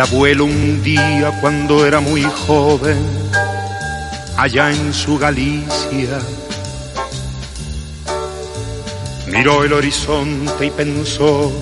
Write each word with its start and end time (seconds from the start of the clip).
El 0.00 0.06
abuelo 0.06 0.46
un 0.46 0.82
día 0.82 1.30
cuando 1.42 1.84
era 1.84 2.00
muy 2.00 2.22
joven, 2.22 2.96
allá 4.38 4.70
en 4.70 4.94
su 4.94 5.18
Galicia, 5.18 6.18
miró 9.30 9.62
el 9.62 9.74
horizonte 9.74 10.64
y 10.64 10.70
pensó 10.70 11.52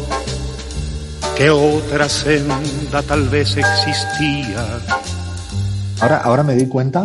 que 1.36 1.50
otra 1.50 2.09
senda 2.09 3.02
tal 3.02 3.28
vez 3.28 3.56
existía. 3.56 4.78
Ahora, 6.00 6.18
ahora 6.18 6.45
me 6.45 6.55
doy 6.55 6.68
cuenta 6.68 7.02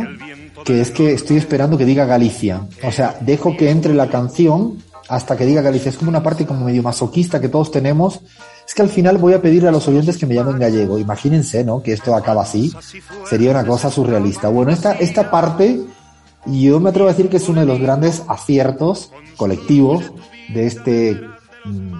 que 0.63 0.81
es 0.81 0.91
que 0.91 1.13
estoy 1.13 1.37
esperando 1.37 1.79
que 1.79 1.85
diga 1.85 2.05
Galicia. 2.05 2.61
O 2.83 2.91
sea, 2.91 3.17
dejo 3.21 3.57
que 3.57 3.71
entre 3.71 3.95
la 3.95 4.07
canción 4.07 4.83
hasta 5.09 5.35
que 5.35 5.47
diga 5.47 5.63
Galicia. 5.63 5.89
Es 5.89 5.97
como 5.97 6.09
una 6.09 6.21
parte 6.21 6.45
como 6.45 6.65
medio 6.65 6.83
masoquista 6.83 7.41
que 7.41 7.49
todos 7.49 7.71
tenemos. 7.71 8.21
Es 8.73 8.77
que 8.77 8.81
al 8.81 8.89
final 8.89 9.19
voy 9.19 9.33
a 9.33 9.39
pedirle 9.39 9.69
a 9.69 9.71
los 9.71 9.87
oyentes 9.87 10.17
que 10.17 10.25
me 10.25 10.33
llamen 10.33 10.57
gallego. 10.57 10.97
Imagínense, 10.97 11.63
¿no? 11.63 11.83
Que 11.83 11.93
esto 11.93 12.15
acaba 12.15 12.41
así. 12.41 12.73
Sería 13.29 13.51
una 13.51 13.63
cosa 13.63 13.91
surrealista. 13.91 14.49
Bueno, 14.49 14.71
esta, 14.71 14.93
esta 14.93 15.29
parte, 15.29 15.79
yo 16.47 16.79
me 16.79 16.89
atrevo 16.89 17.07
a 17.07 17.11
decir 17.11 17.29
que 17.29 17.37
es 17.37 17.47
uno 17.47 17.59
de 17.59 17.67
los 17.67 17.79
grandes 17.79 18.23
aciertos 18.27 19.11
colectivos 19.37 20.11
de 20.55 20.65
este, 20.65 21.21
mm, 21.65 21.93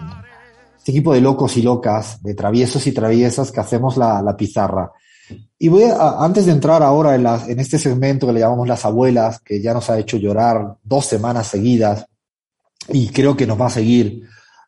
equipo 0.88 1.14
de 1.14 1.22
locos 1.22 1.58
y 1.58 1.62
locas, 1.62 2.24
de 2.24 2.34
traviesos 2.34 2.88
y 2.88 2.92
traviesas 2.92 3.52
que 3.52 3.60
hacemos 3.60 3.96
la, 3.96 4.24
la 4.24 4.36
pizarra. 4.36 4.92
Y 5.60 5.68
voy 5.68 5.84
a, 5.84 6.24
antes 6.26 6.48
de 6.48 6.54
entrar 6.54 6.82
ahora 6.82 7.14
en, 7.14 7.28
en 7.52 7.60
este 7.60 7.78
segmento 7.78 8.26
que 8.26 8.34
le 8.34 8.40
llamamos 8.40 8.68
las 8.68 8.84
abuelas, 8.84 9.40
que 9.42 9.62
ya 9.62 9.76
nos 9.76 9.92
ha 9.92 10.00
hecho 10.00 10.18
llorar 10.18 10.78
dos 10.84 11.06
semanas 11.06 11.46
seguidas, 11.46 12.08
y 12.90 13.10
creo 13.10 13.38
que 13.38 13.46
nos 13.46 13.62
va 13.62 13.68
a 13.68 13.70
seguir 13.70 14.24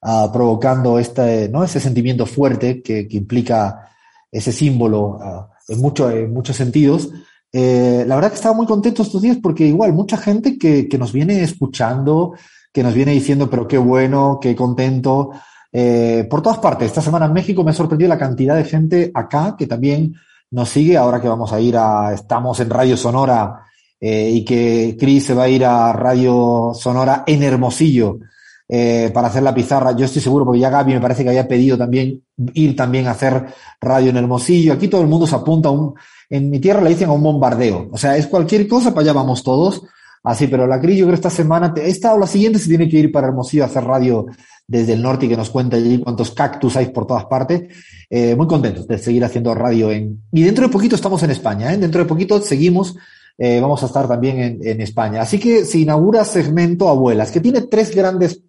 uh, 0.06 0.32
provocando 0.32 1.00
este, 1.00 1.50
¿no? 1.50 1.64
ese 1.64 1.80
sentimiento 1.80 2.26
fuerte 2.26 2.82
que, 2.82 3.08
que 3.08 3.18
implica 3.18 3.90
ese 4.32 4.52
símbolo 4.52 5.18
uh, 5.18 5.48
en, 5.68 5.82
mucho, 5.82 6.10
muchos 6.30 6.56
sentidos. 6.56 7.10
Eh, 7.52 8.04
la 8.06 8.16
verdad 8.16 8.30
que 8.30 8.36
estaba 8.36 8.54
muy 8.54 8.66
contento 8.66 9.02
estos 9.02 9.22
días 9.22 9.38
porque 9.42 9.66
igual 9.66 9.94
mucha 9.94 10.18
gente 10.18 10.58
que, 10.58 10.88
que 10.88 10.98
nos 10.98 11.14
viene 11.14 11.42
escuchando, 11.42 12.34
que 12.72 12.84
nos 12.84 12.94
viene 12.94 13.14
diciendo, 13.14 13.50
pero 13.50 13.68
qué 13.68 13.78
bueno, 13.78 14.40
qué 14.42 14.56
contento, 14.56 15.32
eh, 15.72 16.28
por 16.30 16.42
todas 16.42 16.60
partes. 16.60 16.88
Esta 16.88 17.02
semana 17.02 17.26
en 17.26 17.34
México 17.34 17.64
me 17.64 17.72
ha 17.72 17.74
sorprendido 17.74 18.10
la 18.10 18.18
cantidad 18.18 18.56
de 18.56 18.66
gente 18.66 19.12
acá 19.14 19.56
que 19.58 19.68
también 19.68 20.14
nos 20.52 20.70
sigue 20.70 20.98
ahora 20.98 21.22
que 21.22 21.30
vamos 21.30 21.52
a 21.54 21.60
ir 21.60 21.78
a, 21.78 22.14
estamos 22.14 22.60
en 22.60 22.70
Radio 22.70 22.98
Sonora 22.98 23.62
eh, 24.00 24.30
y 24.34 24.46
que 24.46 24.98
Cris 25.00 25.26
se 25.26 25.34
va 25.34 25.44
a 25.44 25.50
ir 25.50 25.66
a 25.66 25.94
Radio 25.94 26.72
Sonora 26.74 27.24
en 27.26 27.42
Hermosillo 27.42 28.20
eh, 28.68 29.12
para 29.14 29.28
hacer 29.28 29.44
la 29.44 29.54
pizarra. 29.54 29.96
Yo 29.96 30.06
estoy 30.06 30.22
seguro, 30.22 30.46
porque 30.46 30.60
ya 30.60 30.70
Gaby 30.70 30.94
me 30.94 31.02
parece 31.02 31.24
que 31.24 31.30
había 31.30 31.48
pedido 31.48 31.78
también 31.78 32.24
ir 32.54 32.76
también 32.76 33.08
a 33.08 33.12
hacer 33.12 33.46
radio 33.80 34.10
en 34.10 34.18
Hermosillo. 34.18 34.74
Aquí 34.74 34.88
todo 34.88 35.02
el 35.02 35.08
mundo 35.08 35.28
se 35.28 35.36
apunta 35.36 35.70
a 35.70 35.72
un, 35.72 35.94
en 36.30 36.50
mi 36.50 36.60
tierra 36.60 36.82
le 36.82 36.90
dicen 36.90 37.10
a 37.10 37.14
un 37.14 37.24
bombardeo. 37.24 37.90
O 37.92 37.98
sea, 37.98 38.18
es 38.18 38.28
cualquier 38.28 38.68
cosa, 38.68 38.92
para 38.92 39.02
allá 39.02 39.14
vamos 39.14 39.44
todos. 39.44 39.84
Así, 40.24 40.48
pero 40.48 40.66
la 40.66 40.82
Cris, 40.82 40.98
yo 40.98 41.06
creo 41.06 41.14
esta 41.14 41.30
semana, 41.30 41.72
esta 41.78 42.14
o 42.14 42.18
la 42.18 42.26
siguiente 42.26 42.58
se 42.58 42.68
tiene 42.68 42.90
que 42.90 42.98
ir 42.98 43.12
para 43.12 43.28
Hermosillo 43.28 43.64
a 43.64 43.68
hacer 43.68 43.84
radio 43.84 44.26
desde 44.68 44.94
el 44.94 45.02
norte 45.04 45.28
y 45.28 45.30
que 45.30 45.38
nos 45.38 45.52
cuente 45.52 45.76
allí 45.76 46.00
cuántos 46.00 46.32
cactus 46.32 46.76
hay 46.76 46.88
por 46.88 47.06
todas 47.06 47.26
partes. 47.26 47.64
Eh, 48.10 48.36
muy 48.36 48.48
contentos 48.48 48.88
de 48.88 48.98
seguir 48.98 49.24
haciendo 49.24 49.54
radio 49.54 49.92
en... 49.92 50.24
Y 50.32 50.44
dentro 50.44 50.66
de 50.66 50.74
poquito 50.74 50.96
estamos 50.96 51.22
en 51.22 51.30
España, 51.30 51.72
¿eh? 51.72 51.78
Dentro 51.78 52.02
de 52.02 52.08
poquito 52.08 52.42
seguimos, 52.42 52.96
eh, 53.38 53.60
vamos 53.62 53.84
a 53.84 53.86
estar 53.86 54.08
también 54.08 54.40
en, 54.40 54.68
en, 54.68 54.82
España. 54.82 55.22
Así 55.22 55.38
que 55.38 55.64
se 55.64 55.80
inaugura 55.80 56.24
segmento 56.24 56.90
Abuelas, 56.90 57.32
que 57.32 57.40
tiene 57.40 57.62
tres 57.62 57.96
grandes, 57.96 58.42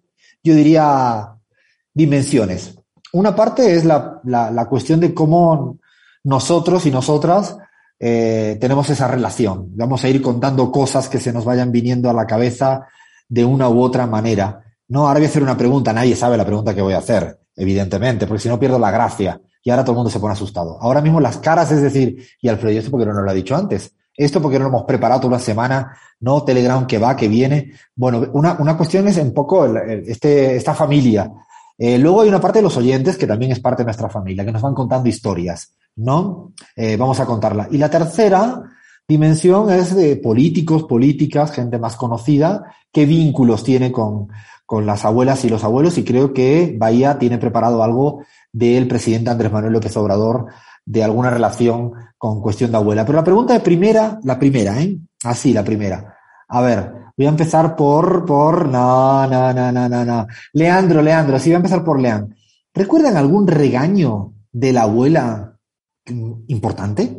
yo 0.47 0.55
diría, 0.55 1.35
dimensiones. 1.93 2.75
Una 3.13 3.35
parte 3.35 3.75
es 3.75 3.85
la, 3.85 4.19
la, 4.23 4.65
cuestión 4.65 4.99
de 4.99 5.13
cómo 5.13 5.79
nosotros 6.23 6.85
y 6.85 6.91
nosotras 6.91 7.57
eh, 7.99 8.57
tenemos 8.59 8.89
esa 8.89 9.07
relación. 9.07 9.69
Vamos 9.75 10.03
a 10.03 10.09
ir 10.09 10.21
contando 10.21 10.71
cosas 10.71 11.09
que 11.09 11.19
se 11.19 11.31
nos 11.31 11.45
vayan 11.45 11.71
viniendo 11.71 12.09
a 12.09 12.13
la 12.13 12.27
cabeza 12.27 12.87
de 13.27 13.45
una 13.45 13.69
u 13.69 13.81
otra 13.81 14.05
manera. 14.07 14.61
No, 14.89 15.07
ahora 15.07 15.19
voy 15.19 15.25
a 15.25 15.29
hacer 15.29 15.43
una 15.43 15.57
pregunta, 15.57 15.93
nadie 15.93 16.15
sabe 16.15 16.37
la 16.37 16.45
pregunta 16.45 16.73
que 16.73 16.81
voy 16.81 16.93
a 16.93 16.99
hacer, 16.99 17.39
evidentemente, 17.55 18.27
porque 18.27 18.43
si 18.43 18.49
no 18.49 18.59
pierdo 18.59 18.79
la 18.79 18.91
gracia 18.91 19.41
y 19.63 19.69
ahora 19.69 19.83
todo 19.83 19.93
el 19.93 19.97
mundo 19.97 20.11
se 20.11 20.19
pone 20.19 20.33
asustado. 20.33 20.77
Ahora 20.79 21.01
mismo 21.01 21.19
las 21.19 21.37
caras, 21.37 21.71
es 21.71 21.81
decir, 21.81 22.25
y 22.41 22.47
Alfredo, 22.47 22.73
¿y 22.73 22.77
esto 22.77 22.91
porque 22.91 23.05
no 23.05 23.21
lo 23.21 23.29
ha 23.29 23.33
dicho 23.33 23.55
antes? 23.55 23.93
Esto 24.17 24.41
porque 24.41 24.57
no 24.57 24.63
lo 24.63 24.69
hemos 24.69 24.83
preparado 24.83 25.21
toda 25.21 25.35
una 25.35 25.39
semana, 25.39 25.95
no 26.21 26.43
Telegram 26.43 26.87
que 26.87 26.97
va, 26.97 27.15
que 27.15 27.27
viene. 27.27 27.71
Bueno, 27.95 28.25
una, 28.33 28.57
una 28.59 28.75
cuestión 28.75 29.07
es 29.07 29.17
un 29.17 29.31
poco 29.31 29.65
este, 29.77 30.55
esta 30.55 30.73
familia. 30.73 31.31
Eh, 31.77 31.99
luego 31.99 32.21
hay 32.21 32.29
una 32.29 32.41
parte 32.41 32.57
de 32.59 32.63
los 32.63 32.75
oyentes 32.77 33.15
que 33.15 33.27
también 33.27 33.51
es 33.51 33.59
parte 33.59 33.83
de 33.83 33.85
nuestra 33.85 34.09
familia, 34.09 34.43
que 34.43 34.51
nos 34.51 34.63
van 34.63 34.73
contando 34.73 35.07
historias, 35.07 35.75
¿no? 35.97 36.51
Eh, 36.75 36.97
vamos 36.97 37.19
a 37.19 37.27
contarla. 37.27 37.67
Y 37.69 37.77
la 37.77 37.91
tercera 37.91 38.63
dimensión 39.07 39.69
es 39.69 39.95
de 39.95 40.15
políticos, 40.15 40.85
políticas, 40.85 41.51
gente 41.51 41.77
más 41.77 41.95
conocida, 41.95 42.73
qué 42.91 43.05
vínculos 43.05 43.63
tiene 43.63 43.91
con, 43.91 44.29
con 44.65 44.85
las 44.85 45.05
abuelas 45.05 45.45
y 45.45 45.49
los 45.49 45.63
abuelos 45.63 45.97
y 45.97 46.03
creo 46.03 46.33
que 46.33 46.75
Bahía 46.77 47.19
tiene 47.19 47.37
preparado 47.37 47.83
algo 47.83 48.23
del 48.51 48.87
presidente 48.87 49.29
Andrés 49.29 49.51
Manuel 49.51 49.73
López 49.73 49.95
Obrador 49.95 50.47
de 50.87 51.03
alguna 51.03 51.29
relación 51.29 51.91
con 52.17 52.41
cuestión 52.41 52.71
de 52.71 52.77
abuela. 52.77 53.05
Pero 53.05 53.17
la 53.17 53.23
pregunta 53.23 53.53
de 53.53 53.59
primera, 53.59 54.19
la 54.23 54.39
primera, 54.39 54.81
¿eh? 54.81 54.97
Así, 55.25 55.51
la 55.51 55.63
primera. 55.63 56.17
A 56.47 56.61
ver, 56.61 56.93
voy 57.15 57.25
a 57.25 57.29
empezar 57.29 57.75
por, 57.75 58.25
por, 58.25 58.67
no, 58.69 59.27
no, 59.27 59.53
no, 59.53 59.71
no, 59.71 59.89
no, 59.89 60.05
no. 60.05 60.27
Leandro, 60.53 61.01
Leandro, 61.01 61.37
sí, 61.39 61.49
voy 61.49 61.55
a 61.55 61.57
empezar 61.57 61.83
por 61.83 61.99
Leandro. 61.99 62.35
¿Recuerdan 62.73 63.17
algún 63.17 63.47
regaño 63.47 64.33
de 64.51 64.71
la 64.71 64.83
abuela 64.83 65.57
importante? 66.47 67.17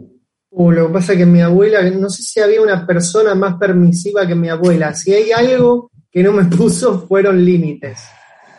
Uh, 0.50 0.70
lo 0.70 0.86
que 0.86 0.92
pasa 0.94 1.12
es 1.12 1.18
que 1.18 1.26
mi 1.26 1.42
abuela, 1.42 1.82
no 1.90 2.08
sé 2.08 2.22
si 2.22 2.40
había 2.40 2.62
una 2.62 2.86
persona 2.86 3.34
más 3.34 3.56
permisiva 3.56 4.26
que 4.26 4.34
mi 4.34 4.48
abuela. 4.48 4.94
Si 4.94 5.12
hay 5.12 5.30
algo 5.30 5.90
que 6.10 6.22
no 6.22 6.32
me 6.32 6.44
puso 6.56 7.06
fueron 7.06 7.44
límites. 7.44 7.98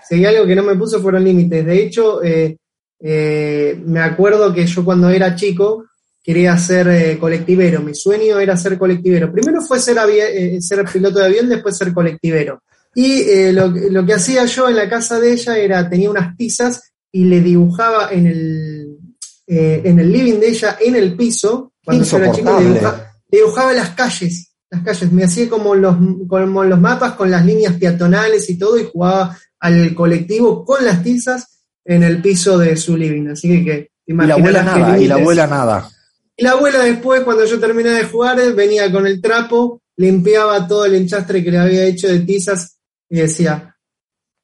Si 0.08 0.16
hay 0.16 0.26
algo 0.26 0.46
que 0.46 0.56
no 0.56 0.62
me 0.62 0.76
puso 0.76 1.02
fueron 1.02 1.24
límites. 1.24 1.66
De 1.66 1.82
hecho, 1.82 2.24
eh, 2.24 2.59
eh, 3.00 3.82
me 3.86 4.02
acuerdo 4.02 4.54
que 4.54 4.66
yo 4.68 4.84
cuando 4.84 5.10
era 5.10 5.36
chico 5.36 5.86
quería 6.22 6.58
ser 6.58 6.88
eh, 6.90 7.18
colectivero. 7.20 7.82
Mi 7.82 7.96
sueño 7.96 8.40
era 8.40 8.58
ser 8.58 8.78
colectivero. 8.78 9.32
Primero 9.32 9.62
fue 9.62 9.80
ser, 9.80 9.98
eh, 10.10 10.62
ser 10.62 10.86
piloto 10.86 11.20
de 11.20 11.26
avión, 11.26 11.50
después 11.50 11.78
ser 11.78 11.94
colectivero. 11.94 12.62
Y 12.96 13.52
lo, 13.52 13.68
lo, 13.68 14.06
que 14.06 14.16
hacía 14.16 14.46
yo 14.46 14.68
en 14.68 14.76
la 14.76 14.90
casa 14.90 15.20
de 15.20 15.34
ella 15.34 15.58
era, 15.58 15.90
tenía 15.90 16.10
unas 16.10 16.36
tizas 16.36 16.92
y 17.12 17.26
le 17.26 17.40
dibujaba 17.40 18.10
en 18.12 18.26
el, 18.26 18.98
en 19.46 20.00
el 20.00 20.12
living 20.12 20.40
de 20.40 20.50
ella, 20.50 20.78
en 20.82 20.96
el 20.96 21.16
piso, 21.16 21.74
cuando 21.86 22.04
yo 22.04 22.18
era 22.18 22.32
chico, 22.32 22.60
dibujaba, 22.60 23.14
dibujaba 23.30 23.74
las 23.74 23.90
calles 23.92 24.50
las 24.70 24.84
calles. 24.84 25.12
Me 25.12 25.24
hacía 25.24 25.50
como 25.50 25.76
los, 25.76 25.96
como 26.28 26.64
los 26.64 26.80
mapas 26.80 27.14
con 27.14 27.32
las 27.32 27.46
líneas 27.46 27.74
peatonales 27.74 28.50
y 28.50 28.58
todo 28.58 28.78
y 28.78 28.86
jugaba 28.92 29.38
al 29.60 29.94
colectivo 29.94 30.64
con 30.64 30.86
las 30.86 31.04
tizas 31.04 31.59
en 31.90 32.04
el 32.04 32.22
piso 32.22 32.58
de 32.58 32.78
su 32.78 32.96
living. 32.96 33.30
Así 33.30 33.50
que, 33.50 33.66
que 33.66 33.92
y 34.06 34.14
la 34.14 34.36
abuela 34.36 34.64
nada, 34.64 35.00
y 35.00 35.08
la 35.08 35.16
abuela 35.16 35.48
nada. 35.48 35.90
Y 36.38 36.44
la 36.44 36.52
abuela 36.52 36.80
después, 36.80 37.22
cuando 37.22 37.46
yo 37.46 37.60
terminé 37.60 37.90
de 37.90 38.06
jugar, 38.06 38.38
venía 38.54 38.92
con 38.92 39.08
el 39.08 39.20
trapo, 39.20 39.82
limpiaba 39.98 40.68
todo 40.68 40.86
el 40.86 40.96
enchastre 40.96 41.44
que 41.44 41.52
le 41.52 41.58
había 41.58 41.86
hecho 41.86 42.08
de 42.08 42.20
tizas 42.20 42.80
y 43.10 43.18
decía, 43.18 43.76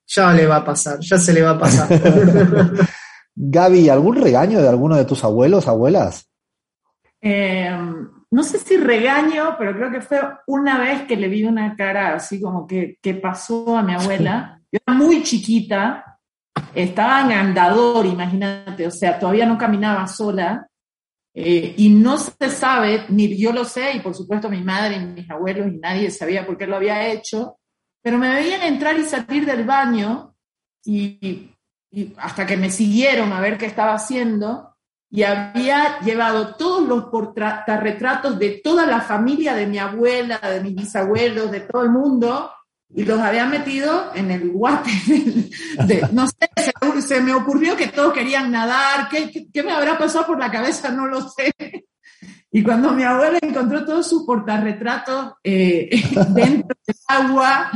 ya 0.08 0.34
le 0.34 0.48
va 0.48 0.58
a 0.58 0.66
pasar, 0.66 1.00
ya 1.00 1.20
se 1.20 1.34
le 1.34 1.44
va 1.44 1.52
a 1.52 1.60
pasar. 1.60 1.88
Gaby, 3.36 3.90
¿algún 3.90 4.16
regaño 4.16 4.62
de 4.62 4.68
alguno 4.68 4.96
de 4.96 5.06
tus 5.06 5.24
abuelos, 5.24 5.68
abuelas? 5.68 6.28
Eh, 7.22 7.70
no 8.32 8.44
sé 8.44 8.58
si 8.58 8.78
regaño, 8.78 9.56
pero 9.58 9.76
creo 9.76 9.92
que 9.92 10.02
fue 10.02 10.20
una 10.48 10.80
vez 10.80 11.04
que 11.04 11.16
le 11.16 11.28
vi 11.28 11.44
una 11.44 11.76
cara 11.76 12.16
así 12.16 12.42
como 12.42 12.66
que, 12.66 12.98
que 13.02 13.14
pasó 13.14 13.78
a 13.78 13.84
mi 13.84 13.94
abuela. 13.94 14.60
Yo 14.72 14.80
era 14.86 14.98
muy 14.98 15.22
chiquita, 15.24 16.15
estaba 16.74 17.22
en 17.22 17.32
andador, 17.32 18.06
imagínate, 18.06 18.88
o 18.88 18.92
sea, 18.92 19.18
todavía 19.20 19.46
no 19.46 19.58
caminaba 19.58 20.08
sola. 20.08 20.68
Eh, 21.38 21.76
y 21.78 21.90
no 21.90 22.18
se 22.18 22.50
sabe, 22.50 23.08
ni 23.10 23.38
yo 23.38 23.52
lo 23.52 23.66
sé, 23.66 23.92
y 23.96 24.00
por 24.00 24.16
supuesto 24.16 24.50
mi 24.50 24.62
madre 24.62 24.96
y 24.96 25.06
mis 25.06 25.30
abuelos 25.30 25.68
y 25.68 25.78
nadie 25.80 26.10
sabía 26.10 26.46
por 26.46 26.58
qué 26.58 26.66
lo 26.66 26.78
había 26.78 27.12
hecho, 27.12 27.58
pero 28.02 28.18
me 28.18 28.34
veían 28.34 28.62
entrar 28.62 28.98
y 28.98 29.04
salir 29.04 29.46
del 29.46 29.66
baño 29.66 30.34
y, 30.86 31.52
hasta 32.18 32.46
que 32.46 32.56
me 32.56 32.70
siguieron 32.70 33.34
a 33.34 33.42
ver 33.42 33.58
qué 33.58 33.66
estaba 33.66 33.96
haciendo 33.96 34.76
y 35.10 35.24
había 35.24 36.00
llevado 36.00 36.56
todos 36.56 36.88
los 36.88 37.06
portarretratos 37.06 38.38
de 38.40 38.62
toda 38.64 38.86
la 38.86 39.02
familia 39.02 39.56
de 39.56 39.68
mi 39.68 39.78
abuela, 39.78 40.38
de 40.38 40.62
mis 40.62 40.76
bisabuelos, 40.76 41.52
de 41.52 41.62
todo 41.62 41.84
el 41.84 41.90
mundo, 41.90 42.52
y 42.96 43.04
los 43.04 43.20
había 43.20 43.46
metido 43.46 44.12
en 44.16 44.32
el 44.32 44.52
guate. 44.52 44.92
De, 45.86 46.08
no 46.14 46.28
sé, 46.28 46.50
se, 46.56 47.02
se, 47.02 47.22
me 47.22 47.34
ocurrió 47.34 47.76
que 47.76 47.88
todos 47.88 48.14
querían 48.14 48.52
nadar, 48.52 49.10
¿Qué, 49.10 49.30
¿Qué, 49.30 49.48
¿qué, 49.54 49.64
me 49.64 49.72
habrá 49.72 49.98
pasado 49.98 50.28
por 50.28 50.40
la 50.40 50.50
cabeza? 50.50 50.90
No 50.92 51.06
lo 51.06 51.28
sé. 51.30 51.54
Y 52.52 52.64
cuando 52.64 52.94
mi 52.94 53.04
abuela 53.04 53.38
encontró 53.42 53.84
todos 53.84 54.08
sus 54.08 54.24
portarretratos 54.24 55.34
eh, 55.44 55.90
dentro 56.30 56.78
del 56.88 56.96
agua, 57.06 57.70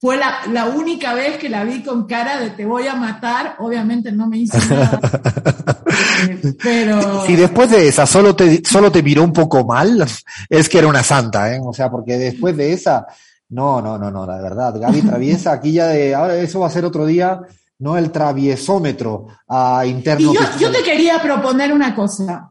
fue 0.00 0.16
la, 0.16 0.38
la, 0.50 0.66
única 0.66 1.12
vez 1.12 1.36
que 1.36 1.50
la 1.50 1.64
vi 1.64 1.82
con 1.82 2.06
cara 2.06 2.40
de 2.40 2.50
te 2.50 2.64
voy 2.64 2.86
a 2.86 2.94
matar. 2.94 3.56
Obviamente 3.58 4.12
no 4.12 4.26
me 4.26 4.38
hizo 4.38 4.56
nada. 4.74 4.98
pero. 6.62 7.26
Si 7.26 7.36
después 7.36 7.70
de 7.70 7.88
esa 7.88 8.06
solo 8.06 8.34
te, 8.34 8.62
solo 8.64 8.90
te 8.90 9.02
miró 9.02 9.22
un 9.22 9.32
poco 9.34 9.62
mal, 9.66 10.06
es 10.48 10.68
que 10.70 10.78
era 10.78 10.88
una 10.88 11.02
santa, 11.02 11.54
¿eh? 11.54 11.60
O 11.62 11.74
sea, 11.74 11.90
porque 11.90 12.16
después 12.16 12.56
de 12.56 12.72
esa, 12.72 13.06
no, 13.48 13.80
no, 13.80 13.98
no, 13.98 14.10
no, 14.10 14.26
la 14.26 14.40
verdad. 14.40 14.78
Gaby 14.78 15.02
traviesa 15.02 15.52
aquí 15.52 15.72
ya 15.72 15.88
de, 15.88 16.14
ahora 16.14 16.36
eso 16.36 16.60
va 16.60 16.66
a 16.66 16.70
ser 16.70 16.84
otro 16.84 17.06
día, 17.06 17.40
no 17.78 17.96
el 17.96 18.10
traviesómetro 18.10 19.26
a 19.48 19.84
interno. 19.86 20.32
Y 20.32 20.34
yo, 20.34 20.40
yo 20.58 20.72
te 20.72 20.82
quería 20.82 21.20
proponer 21.20 21.72
una 21.72 21.94
cosa. 21.94 22.50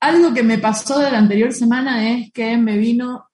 Algo 0.00 0.32
que 0.34 0.42
me 0.42 0.58
pasó 0.58 0.98
de 0.98 1.10
la 1.10 1.18
anterior 1.18 1.52
semana 1.52 2.10
es 2.10 2.32
que 2.32 2.56
me 2.56 2.76
vino 2.76 3.26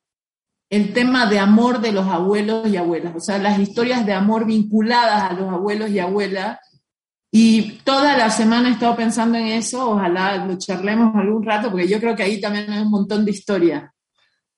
el 0.73 0.95
tema 0.95 1.27
de 1.27 1.39
amor 1.39 1.83
de 1.83 1.93
los 1.93 2.07
abuelos 2.07 2.67
y 2.67 2.79
abuelas, 2.79 3.15
o 3.15 3.21
sea, 3.21 3.37
las 3.37 3.59
historias 3.59 4.07
de 4.07 4.15
amor 4.15 4.47
vinculadas 4.47 5.31
a 5.31 5.35
los 5.35 5.53
abuelos 5.53 5.91
y 5.91 5.99
abuelas. 5.99 6.59
Y 7.31 7.73
toda 7.85 8.17
la 8.17 8.31
semana 8.31 8.71
he 8.71 8.73
estado 8.73 8.97
pensando 8.97 9.37
en 9.37 9.49
eso, 9.49 9.91
ojalá 9.91 10.47
lo 10.47 10.57
charlemos 10.57 11.15
algún 11.15 11.45
rato, 11.45 11.71
porque 11.71 11.87
yo 11.87 12.01
creo 12.01 12.17
que 12.17 12.23
ahí 12.23 12.41
también 12.41 12.71
hay 12.71 12.81
un 12.81 12.91
montón 12.91 13.23
de 13.23 13.33
historias. 13.33 13.92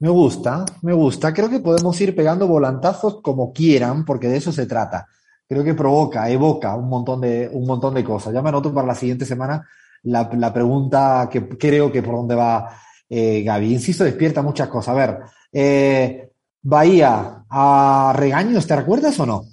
Me 0.05 0.11
gusta, 0.11 0.67
me 0.83 0.93
gusta. 0.93 1.33
Creo 1.33 1.49
que 1.49 1.61
podemos 1.61 1.99
ir 1.99 2.15
pegando 2.15 2.47
volantazos 2.47 3.23
como 3.23 3.55
quieran, 3.55 4.05
porque 4.05 4.29
de 4.29 4.37
eso 4.37 4.53
se 4.53 4.67
trata. 4.67 5.09
Creo 5.49 5.65
que 5.65 5.73
provoca, 5.73 6.29
evoca 6.29 6.77
un 6.77 6.91
montón 6.91 7.23
de, 7.23 7.49
un 7.51 7.67
montón 7.67 7.95
de 7.95 8.05
cosas. 8.05 8.35
Ya 8.35 8.43
me 8.43 8.51
anoto 8.51 8.75
para 8.75 8.87
la 8.87 8.95
siguiente 8.95 9.25
semana 9.25 9.67
la, 10.03 10.29
la 10.35 10.53
pregunta 10.53 11.27
que 11.33 11.49
creo 11.49 11.91
que 11.91 12.03
por 12.03 12.17
dónde 12.17 12.35
va 12.35 12.69
eh, 13.09 13.43
Gaby. 13.45 13.73
Insisto, 13.73 14.05
despierta 14.05 14.43
muchas 14.43 14.69
cosas. 14.69 14.95
A 14.95 14.99
ver, 14.99 15.21
eh, 15.51 16.31
Bahía, 16.61 17.47
¿a 17.49 18.13
regaños 18.15 18.67
te 18.67 18.77
recuerdas 18.77 19.19
o 19.21 19.25
no? 19.25 19.45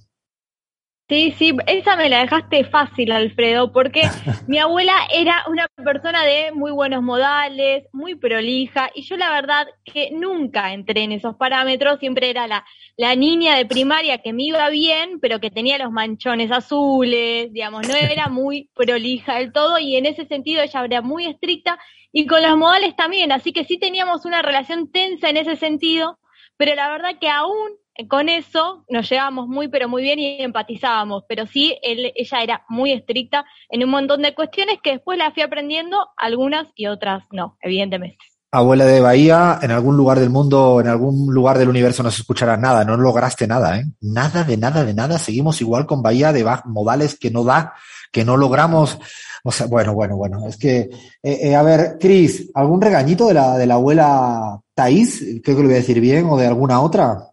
Sí, 1.12 1.36
sí, 1.38 1.54
esa 1.68 1.98
me 1.98 2.08
la 2.08 2.20
dejaste 2.20 2.64
fácil, 2.64 3.12
Alfredo, 3.12 3.74
porque 3.74 4.04
mi 4.48 4.60
abuela 4.60 4.94
era 5.14 5.44
una 5.50 5.68
persona 5.68 6.24
de 6.24 6.54
muy 6.54 6.72
buenos 6.72 7.04
modales, 7.04 7.84
muy 7.92 8.16
prolija, 8.16 8.90
y 8.96 9.02
yo 9.02 9.18
la 9.18 9.30
verdad 9.30 9.68
que 9.84 10.12
nunca 10.12 10.72
entré 10.72 11.04
en 11.04 11.12
esos 11.12 11.36
parámetros, 11.36 12.00
siempre 12.00 12.30
era 12.30 12.48
la, 12.48 12.64
la 12.96 13.14
niña 13.18 13.58
de 13.58 13.66
primaria 13.66 14.20
que 14.20 14.32
me 14.32 14.44
iba 14.44 14.70
bien, 14.70 15.20
pero 15.20 15.42
que 15.42 15.52
tenía 15.52 15.78
los 15.78 15.92
manchones 15.92 16.50
azules, 16.50 17.52
digamos, 17.52 17.86
no 17.86 17.94
era 17.94 18.30
muy 18.30 18.70
prolija 18.74 19.36
del 19.36 19.52
todo, 19.52 19.80
y 19.80 19.98
en 19.98 20.06
ese 20.06 20.26
sentido 20.28 20.64
ella 20.64 20.86
era 20.86 21.02
muy 21.02 21.26
estricta, 21.26 21.78
y 22.14 22.26
con 22.26 22.42
los 22.42 22.56
modales 22.56 22.96
también, 22.96 23.34
así 23.34 23.52
que 23.52 23.66
sí 23.66 23.78
teníamos 23.78 24.24
una 24.24 24.42
relación 24.42 24.90
tensa 24.90 25.28
en 25.28 25.36
ese 25.36 25.58
sentido, 25.58 26.20
pero 26.56 26.74
la 26.74 26.90
verdad 26.90 27.18
que 27.20 27.28
aún 27.28 27.81
con 28.08 28.30
eso 28.30 28.86
nos 28.90 29.10
llevábamos 29.10 29.48
muy, 29.48 29.68
pero 29.68 29.88
muy 29.90 30.02
bien 30.02 30.20
y 30.20 30.42
empatizábamos, 30.42 31.24
pero 31.28 31.46
sí, 31.46 31.78
él, 31.82 32.12
ella 32.16 32.42
era 32.42 32.66
muy 32.70 32.92
estricta 32.92 33.46
en 33.70 33.84
un 33.84 33.90
montón 33.90 34.22
de 34.22 34.34
cuestiones 34.34 34.78
que 34.84 34.92
después 34.92 35.18
la 35.18 35.32
fui 35.32 35.44
aprendiendo, 35.44 35.98
algunas 36.18 36.68
y 36.76 36.88
otras 36.88 37.24
no, 37.32 37.58
evidentemente. 37.62 38.18
Abuela 38.54 38.84
de 38.84 39.00
Bahía, 39.00 39.60
en 39.62 39.72
algún 39.72 39.96
lugar 39.96 40.20
del 40.20 40.30
mundo, 40.30 40.82
en 40.82 40.88
algún 40.88 41.34
lugar 41.34 41.58
del 41.58 41.70
universo 41.70 42.04
no 42.04 42.12
se 42.12 42.22
escuchará 42.22 42.58
nada, 42.58 42.84
no 42.84 42.98
lograste 42.98 43.48
nada, 43.48 43.80
¿eh? 43.80 43.86
Nada 44.02 44.44
de 44.44 44.58
nada 44.58 44.84
de 44.84 44.94
nada, 44.94 45.18
seguimos 45.20 45.62
igual 45.62 45.86
con 45.86 46.02
Bahía 46.02 46.34
de 46.34 46.46
modales 46.66 47.18
que 47.18 47.32
no 47.32 47.46
da, 47.46 47.74
que 48.12 48.26
no 48.26 48.36
logramos, 48.36 49.00
o 49.46 49.52
sea, 49.54 49.68
bueno, 49.68 49.94
bueno, 49.94 50.18
bueno, 50.18 50.46
es 50.48 50.58
que, 50.58 50.90
eh, 51.24 51.40
eh, 51.44 51.56
a 51.56 51.64
ver, 51.64 51.98
Cris, 51.98 52.52
¿algún 52.54 52.82
regañito 52.82 53.28
de 53.28 53.36
la, 53.36 53.58
de 53.58 53.66
la 53.66 53.76
abuela 53.76 54.60
Thais? 54.74 55.24
Creo 55.42 55.56
que 55.56 55.62
lo 55.62 55.70
voy 55.70 55.76
a 55.76 55.80
decir 55.80 56.02
bien, 56.02 56.26
o 56.30 56.38
de 56.38 56.48
alguna 56.48 56.82
otra. 56.82 57.31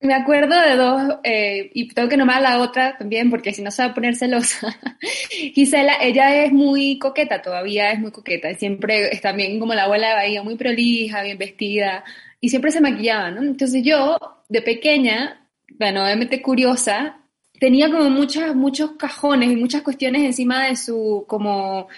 Me 0.00 0.14
acuerdo 0.14 0.60
de 0.60 0.76
dos, 0.76 1.18
eh, 1.24 1.70
y 1.74 1.88
tengo 1.88 2.08
que 2.08 2.16
nombrar 2.16 2.40
la 2.40 2.60
otra 2.60 2.96
también, 2.96 3.30
porque 3.30 3.52
si 3.52 3.62
no 3.62 3.72
se 3.72 3.82
va 3.82 3.88
a 3.88 3.94
poner 3.94 4.14
celosa. 4.14 4.78
Gisela, 5.54 5.94
ella 6.00 6.44
es 6.44 6.52
muy 6.52 6.98
coqueta, 7.00 7.42
todavía 7.42 7.90
es 7.90 7.98
muy 7.98 8.12
coqueta, 8.12 8.54
siempre 8.54 9.12
es 9.12 9.20
también 9.20 9.58
como 9.58 9.74
la 9.74 9.84
abuela 9.84 10.10
de 10.10 10.14
Bahía, 10.14 10.42
muy 10.44 10.54
prolija, 10.56 11.22
bien 11.22 11.36
vestida, 11.36 12.04
y 12.40 12.48
siempre 12.48 12.70
se 12.70 12.80
maquillaba, 12.80 13.32
¿no? 13.32 13.42
Entonces 13.42 13.82
yo, 13.82 14.16
de 14.48 14.62
pequeña, 14.62 15.44
bueno, 15.78 16.04
obviamente 16.04 16.40
curiosa, 16.42 17.18
tenía 17.58 17.90
como 17.90 18.08
muchos, 18.08 18.54
muchos 18.54 18.92
cajones 18.92 19.50
y 19.50 19.56
muchas 19.56 19.82
cuestiones 19.82 20.22
encima 20.22 20.66
de 20.68 20.76
su, 20.76 21.24
como, 21.26 21.88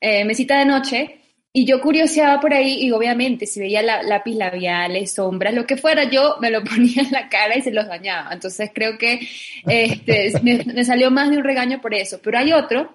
eh, 0.00 0.24
mesita 0.24 0.58
de 0.58 0.64
noche, 0.64 1.20
y 1.56 1.64
yo 1.66 1.80
curioseaba 1.80 2.40
por 2.40 2.52
ahí 2.52 2.84
y 2.84 2.90
obviamente 2.90 3.46
si 3.46 3.60
veía 3.60 3.80
la, 3.80 4.02
lápiz 4.02 4.34
labiales, 4.34 5.12
sombras, 5.12 5.54
lo 5.54 5.64
que 5.64 5.76
fuera, 5.76 6.02
yo 6.02 6.36
me 6.40 6.50
lo 6.50 6.64
ponía 6.64 7.02
en 7.02 7.12
la 7.12 7.28
cara 7.28 7.56
y 7.56 7.62
se 7.62 7.70
los 7.70 7.86
dañaba. 7.86 8.32
Entonces 8.32 8.72
creo 8.74 8.98
que 8.98 9.20
este, 9.68 10.32
me, 10.42 10.84
salió 10.84 11.12
más 11.12 11.30
de 11.30 11.36
un 11.36 11.44
regaño 11.44 11.80
por 11.80 11.94
eso. 11.94 12.18
Pero 12.20 12.38
hay 12.38 12.52
otro, 12.52 12.92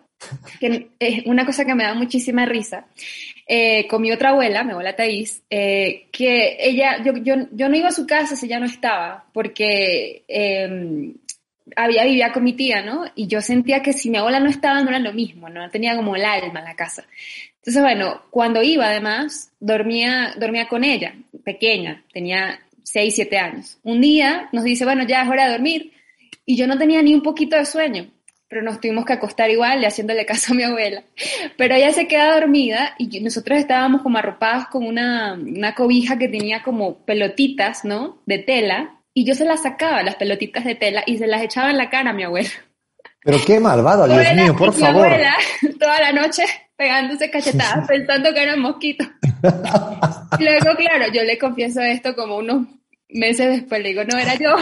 que 0.59 0.89
es 0.99 1.25
una 1.25 1.45
cosa 1.45 1.63
que 1.63 1.73
me 1.73 1.85
da 1.85 1.93
muchísima 1.93 2.45
risa, 2.45 2.85
eh, 3.47 3.87
con 3.87 4.01
mi 4.01 4.11
otra 4.11 4.31
abuela, 4.31 4.65
mi 4.65 4.71
abuela 4.71 4.93
Thais, 4.93 5.41
eh, 5.49 6.07
que 6.11 6.57
ella, 6.59 7.01
yo, 7.01 7.13
yo, 7.15 7.35
yo, 7.53 7.69
no 7.69 7.77
iba 7.77 7.87
a 7.87 7.93
su 7.93 8.05
casa 8.05 8.35
si 8.35 8.47
ella 8.47 8.59
no 8.59 8.65
estaba, 8.65 9.23
porque 9.31 10.25
eh, 10.27 11.13
había 11.75 12.03
vivía 12.03 12.31
con 12.31 12.43
mi 12.43 12.53
tía, 12.53 12.81
¿no? 12.81 13.05
Y 13.15 13.27
yo 13.27 13.41
sentía 13.41 13.81
que 13.81 13.93
si 13.93 14.09
mi 14.09 14.17
abuela 14.17 14.39
no 14.39 14.49
estaba 14.49 14.81
no 14.81 14.89
era 14.89 14.99
lo 14.99 15.13
mismo, 15.13 15.49
¿no? 15.49 15.69
Tenía 15.69 15.95
como 15.95 16.15
el 16.15 16.25
alma 16.25 16.59
en 16.59 16.65
la 16.65 16.75
casa. 16.75 17.05
Entonces, 17.59 17.81
bueno, 17.81 18.21
cuando 18.29 18.63
iba 18.63 18.87
además, 18.87 19.51
dormía, 19.59 20.33
dormía 20.37 20.67
con 20.67 20.83
ella, 20.83 21.13
pequeña, 21.43 22.03
tenía 22.13 22.59
6, 22.83 23.15
7 23.15 23.37
años. 23.37 23.77
Un 23.83 24.01
día 24.01 24.49
nos 24.53 24.63
dice, 24.63 24.85
bueno, 24.85 25.03
ya 25.03 25.23
es 25.23 25.29
hora 25.29 25.45
de 25.45 25.51
dormir, 25.51 25.91
y 26.45 26.55
yo 26.55 26.67
no 26.67 26.77
tenía 26.77 27.01
ni 27.01 27.13
un 27.13 27.21
poquito 27.21 27.57
de 27.57 27.65
sueño, 27.65 28.09
pero 28.47 28.63
nos 28.63 28.79
tuvimos 28.79 29.05
que 29.05 29.13
acostar 29.13 29.49
igual, 29.49 29.83
haciéndole 29.83 30.25
caso 30.25 30.53
a 30.53 30.55
mi 30.55 30.63
abuela. 30.63 31.03
Pero 31.57 31.75
ella 31.75 31.91
se 31.91 32.07
queda 32.07 32.33
dormida 32.39 32.95
y 32.97 33.19
nosotros 33.19 33.59
estábamos 33.59 34.01
como 34.01 34.17
arropados 34.17 34.67
con 34.67 34.85
una, 34.85 35.33
una 35.33 35.75
cobija 35.75 36.17
que 36.17 36.29
tenía 36.29 36.63
como 36.63 36.99
pelotitas, 37.05 37.83
¿no? 37.83 38.21
De 38.25 38.39
tela, 38.39 39.01
y 39.13 39.25
yo 39.25 39.35
se 39.35 39.45
las 39.45 39.63
sacaba, 39.63 40.01
las 40.01 40.15
pelotitas 40.15 40.63
de 40.63 40.75
tela, 40.75 41.03
y 41.05 41.17
se 41.17 41.27
las 41.27 41.43
echaba 41.43 41.71
en 41.71 41.77
la 41.77 41.89
cara 41.89 42.11
a 42.11 42.13
mi 42.13 42.23
abuela. 42.23 42.49
Pero 43.21 43.37
qué 43.45 43.59
malvado, 43.59 44.07
Dios 44.07 44.33
mío, 44.33 44.55
por 44.55 44.73
favor. 44.73 45.05
Abuela, 45.05 45.35
toda 45.79 45.99
la 45.99 46.13
noche 46.13 46.45
pegándose 46.79 47.29
cachetadas 47.29 47.85
pensando 47.85 48.33
que 48.33 48.41
eran 48.41 48.61
mosquitos. 48.61 49.05
luego, 50.39 50.77
claro, 50.77 51.11
yo 51.13 51.23
le 51.23 51.37
confieso 51.37 51.81
esto 51.81 52.15
como 52.15 52.37
unos 52.37 52.67
meses 53.09 53.49
después, 53.49 53.83
le 53.83 53.89
digo, 53.89 54.03
no, 54.05 54.17
era 54.17 54.35
yo. 54.35 54.55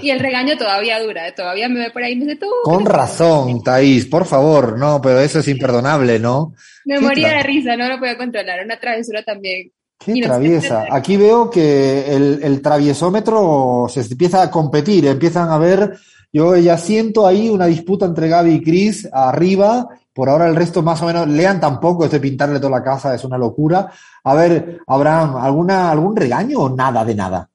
Y 0.00 0.10
el 0.10 0.20
regaño 0.20 0.56
todavía 0.56 1.00
dura, 1.02 1.34
todavía 1.34 1.68
me 1.68 1.80
ve 1.80 1.90
por 1.90 2.02
ahí 2.02 2.12
y 2.12 2.16
me 2.16 2.24
dice, 2.26 2.36
tú. 2.36 2.46
Con 2.62 2.86
razón, 2.86 3.62
Thaís, 3.62 4.06
por 4.06 4.24
favor, 4.24 4.78
no, 4.78 5.00
pero 5.02 5.18
eso 5.20 5.40
es 5.40 5.48
imperdonable, 5.48 6.20
¿no? 6.20 6.54
Me 6.84 7.00
moría 7.00 7.30
de 7.30 7.42
risa, 7.42 7.76
no 7.76 7.88
lo 7.88 7.98
podía 7.98 8.16
controlar, 8.16 8.64
una 8.64 8.78
travesura 8.78 9.24
también. 9.24 9.72
Qué 9.98 10.20
traviesa. 10.20 10.86
Aquí 10.90 11.16
veo 11.16 11.50
que 11.50 12.06
el, 12.06 12.40
el, 12.42 12.62
traviesómetro 12.62 13.86
se 13.88 14.00
empieza 14.00 14.42
a 14.42 14.50
competir, 14.50 15.06
empiezan 15.06 15.48
a 15.50 15.58
ver, 15.58 15.96
yo 16.32 16.56
ya 16.56 16.76
siento 16.76 17.26
ahí 17.26 17.48
una 17.48 17.66
disputa 17.66 18.06
entre 18.06 18.28
Gaby 18.28 18.54
y 18.54 18.62
Chris 18.62 19.08
arriba 19.12 19.88
por 20.12 20.28
ahora 20.28 20.48
el 20.48 20.56
resto 20.56 20.82
más 20.82 21.00
o 21.02 21.06
menos, 21.06 21.26
lean 21.26 21.60
tampoco, 21.60 22.04
este 22.04 22.20
pintarle 22.20 22.58
toda 22.58 22.78
la 22.78 22.84
casa 22.84 23.14
es 23.14 23.24
una 23.24 23.38
locura. 23.38 23.90
A 24.24 24.34
ver, 24.34 24.80
Abraham, 24.86 25.36
¿alguna, 25.36 25.90
¿algún 25.90 26.14
regaño 26.14 26.58
o 26.58 26.68
nada 26.68 27.04
de 27.04 27.14
nada? 27.14 27.50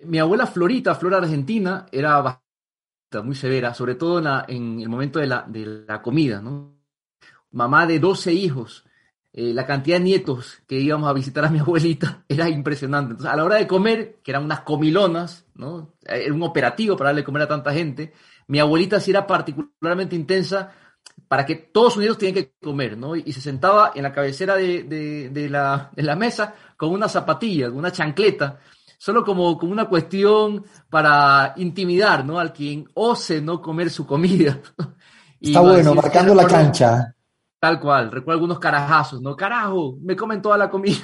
Mi 0.00 0.18
abuela 0.18 0.46
Florita, 0.46 0.94
Flora 0.94 1.18
Argentina, 1.18 1.86
era 1.90 2.20
bastante, 2.20 2.44
muy 3.22 3.36
severa, 3.36 3.72
sobre 3.72 3.94
todo 3.94 4.18
en, 4.48 4.80
el 4.80 4.88
momento 4.88 5.18
de 5.18 5.26
la, 5.26 5.44
de 5.46 5.84
la 5.86 6.02
comida, 6.02 6.42
¿no? 6.42 6.74
Mamá 7.52 7.86
de 7.86 8.00
12 8.00 8.32
hijos, 8.32 8.84
eh, 9.32 9.54
la 9.54 9.64
cantidad 9.64 9.98
de 9.98 10.04
nietos 10.04 10.62
que 10.66 10.80
íbamos 10.80 11.08
a 11.08 11.12
visitar 11.12 11.44
a 11.44 11.48
mi 11.48 11.58
abuelita 11.60 12.24
era 12.28 12.48
impresionante. 12.48 13.12
Entonces, 13.12 13.32
a 13.32 13.36
la 13.36 13.44
hora 13.44 13.56
de 13.56 13.66
comer, 13.66 14.20
que 14.22 14.32
eran 14.32 14.44
unas 14.44 14.60
comilonas, 14.60 15.46
¿no? 15.54 15.94
Era 16.02 16.34
un 16.34 16.42
operativo 16.42 16.96
para 16.96 17.10
darle 17.10 17.24
comer 17.24 17.42
a 17.42 17.48
tanta 17.48 17.72
gente, 17.72 18.12
mi 18.46 18.58
abuelita 18.58 19.00
sí 19.00 19.10
era 19.10 19.26
particularmente 19.26 20.16
intensa 20.16 20.72
para 21.28 21.46
que 21.46 21.56
todos 21.56 21.96
unidos 21.96 22.18
tienen 22.18 22.34
que 22.34 22.52
comer, 22.62 22.96
¿no? 22.96 23.16
Y 23.16 23.32
se 23.32 23.40
sentaba 23.40 23.92
en 23.94 24.02
la 24.02 24.12
cabecera 24.12 24.56
de, 24.56 25.48
la, 25.50 25.90
la, 25.94 26.16
mesa 26.16 26.54
con 26.76 26.90
una 26.90 27.08
zapatilla, 27.08 27.68
con 27.68 27.78
una 27.78 27.90
chancleta, 27.90 28.58
solo 28.98 29.24
como, 29.24 29.58
como 29.58 29.72
una 29.72 29.86
cuestión 29.88 30.64
para 30.88 31.54
intimidar, 31.56 32.24
¿no? 32.24 32.38
Al 32.38 32.52
quien 32.52 32.88
ose 32.94 33.40
no 33.40 33.60
comer 33.60 33.90
su 33.90 34.06
comida. 34.06 34.60
Está 35.40 35.60
bueno, 35.60 35.94
marcando 35.94 36.34
la 36.34 36.46
cancha. 36.46 37.14
Tal 37.58 37.80
cual, 37.80 38.12
recuerdo 38.12 38.38
algunos 38.38 38.58
carajazos, 38.58 39.20
¿no? 39.20 39.34
Carajo, 39.34 39.96
me 40.02 40.14
comen 40.14 40.40
toda 40.40 40.56
la 40.56 40.70
comida. 40.70 41.02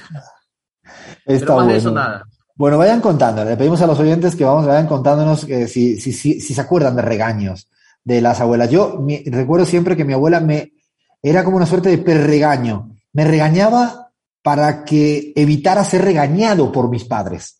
Está 1.25 1.45
Pero 1.45 1.55
más 1.57 1.67
de 1.67 1.77
eso 1.77 1.91
nada. 1.91 2.25
Bueno, 2.55 2.77
vayan 2.77 3.01
contando, 3.01 3.43
le 3.43 3.57
pedimos 3.57 3.81
a 3.81 3.87
los 3.87 3.99
oyentes 3.99 4.35
que 4.35 4.45
vamos, 4.45 4.65
vayan 4.65 4.87
contándonos 4.87 5.45
que 5.45 5.67
si, 5.67 5.99
si, 5.99 6.13
si, 6.13 6.39
si 6.39 6.53
se 6.53 6.61
acuerdan 6.61 6.95
de 6.95 7.01
regaños 7.01 7.67
de 8.03 8.21
las 8.21 8.39
abuelas. 8.39 8.69
Yo 8.69 9.05
recuerdo 9.25 9.65
siempre 9.65 9.95
que 9.95 10.05
mi 10.05 10.13
abuela 10.13 10.39
me 10.39 10.73
era 11.21 11.43
como 11.43 11.57
una 11.57 11.65
suerte 11.65 11.89
de 11.89 11.99
perregaño. 11.99 12.95
Me 13.13 13.25
regañaba 13.25 14.11
para 14.41 14.83
que 14.83 15.33
evitara 15.35 15.83
ser 15.83 16.03
regañado 16.03 16.71
por 16.71 16.89
mis 16.89 17.03
padres. 17.03 17.57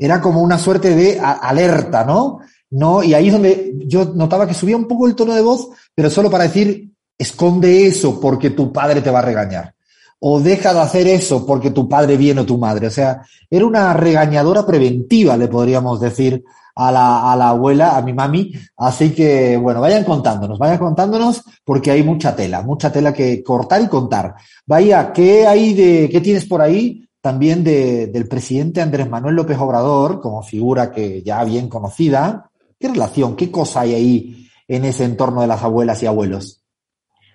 era 0.00 0.20
como 0.20 0.42
una 0.42 0.58
suerte 0.58 0.94
de 0.94 1.18
alerta, 1.20 2.04
¿no? 2.04 2.38
¿no? 2.70 3.02
Y 3.02 3.14
ahí 3.14 3.28
es 3.28 3.32
donde 3.32 3.74
yo 3.86 4.12
notaba 4.14 4.46
que 4.46 4.54
subía 4.54 4.76
un 4.76 4.86
poco 4.86 5.06
el 5.06 5.14
tono 5.14 5.34
de 5.34 5.42
voz, 5.42 5.68
pero 5.94 6.10
solo 6.10 6.30
para 6.30 6.44
decir, 6.44 6.92
esconde 7.16 7.86
eso 7.86 8.20
porque 8.20 8.50
tu 8.50 8.72
padre 8.72 9.00
te 9.00 9.10
va 9.10 9.20
a 9.20 9.22
regañar. 9.22 9.74
O 10.20 10.40
deja 10.40 10.74
de 10.74 10.80
hacer 10.80 11.06
eso 11.06 11.46
porque 11.46 11.70
tu 11.70 11.88
padre 11.88 12.16
viene 12.16 12.40
o 12.40 12.46
tu 12.46 12.58
madre. 12.58 12.88
O 12.88 12.90
sea, 12.90 13.22
era 13.48 13.66
una 13.66 13.92
regañadora 13.94 14.66
preventiva, 14.66 15.36
le 15.36 15.48
podríamos 15.48 16.00
decir 16.00 16.44
a 16.78 16.92
la, 16.92 17.32
a 17.32 17.36
la 17.36 17.50
abuela, 17.50 17.96
a 17.96 18.02
mi 18.02 18.12
mami. 18.12 18.52
Así 18.76 19.14
que, 19.14 19.56
bueno, 19.56 19.80
vayan 19.80 20.04
contándonos, 20.04 20.58
vayan 20.58 20.78
contándonos 20.78 21.42
porque 21.64 21.90
hay 21.90 22.02
mucha 22.02 22.34
tela, 22.34 22.62
mucha 22.62 22.90
tela 22.90 23.12
que 23.12 23.42
cortar 23.42 23.82
y 23.82 23.88
contar. 23.88 24.34
Vaya, 24.66 25.12
¿qué 25.12 25.46
hay 25.46 25.74
de, 25.74 26.08
qué 26.10 26.20
tienes 26.20 26.46
por 26.46 26.62
ahí? 26.62 27.08
También 27.20 27.64
de, 27.64 28.06
del 28.06 28.28
presidente 28.28 28.80
Andrés 28.80 29.08
Manuel 29.08 29.34
López 29.34 29.58
Obrador, 29.58 30.20
como 30.20 30.42
figura 30.42 30.90
que 30.92 31.22
ya 31.22 31.42
bien 31.44 31.68
conocida, 31.68 32.48
¿Qué 32.80 32.88
relación, 32.88 33.34
qué 33.34 33.50
cosa 33.50 33.80
hay 33.80 33.94
ahí 33.94 34.48
en 34.68 34.84
ese 34.84 35.04
entorno 35.04 35.40
de 35.40 35.48
las 35.48 35.62
abuelas 35.64 36.02
y 36.02 36.06
abuelos? 36.06 36.62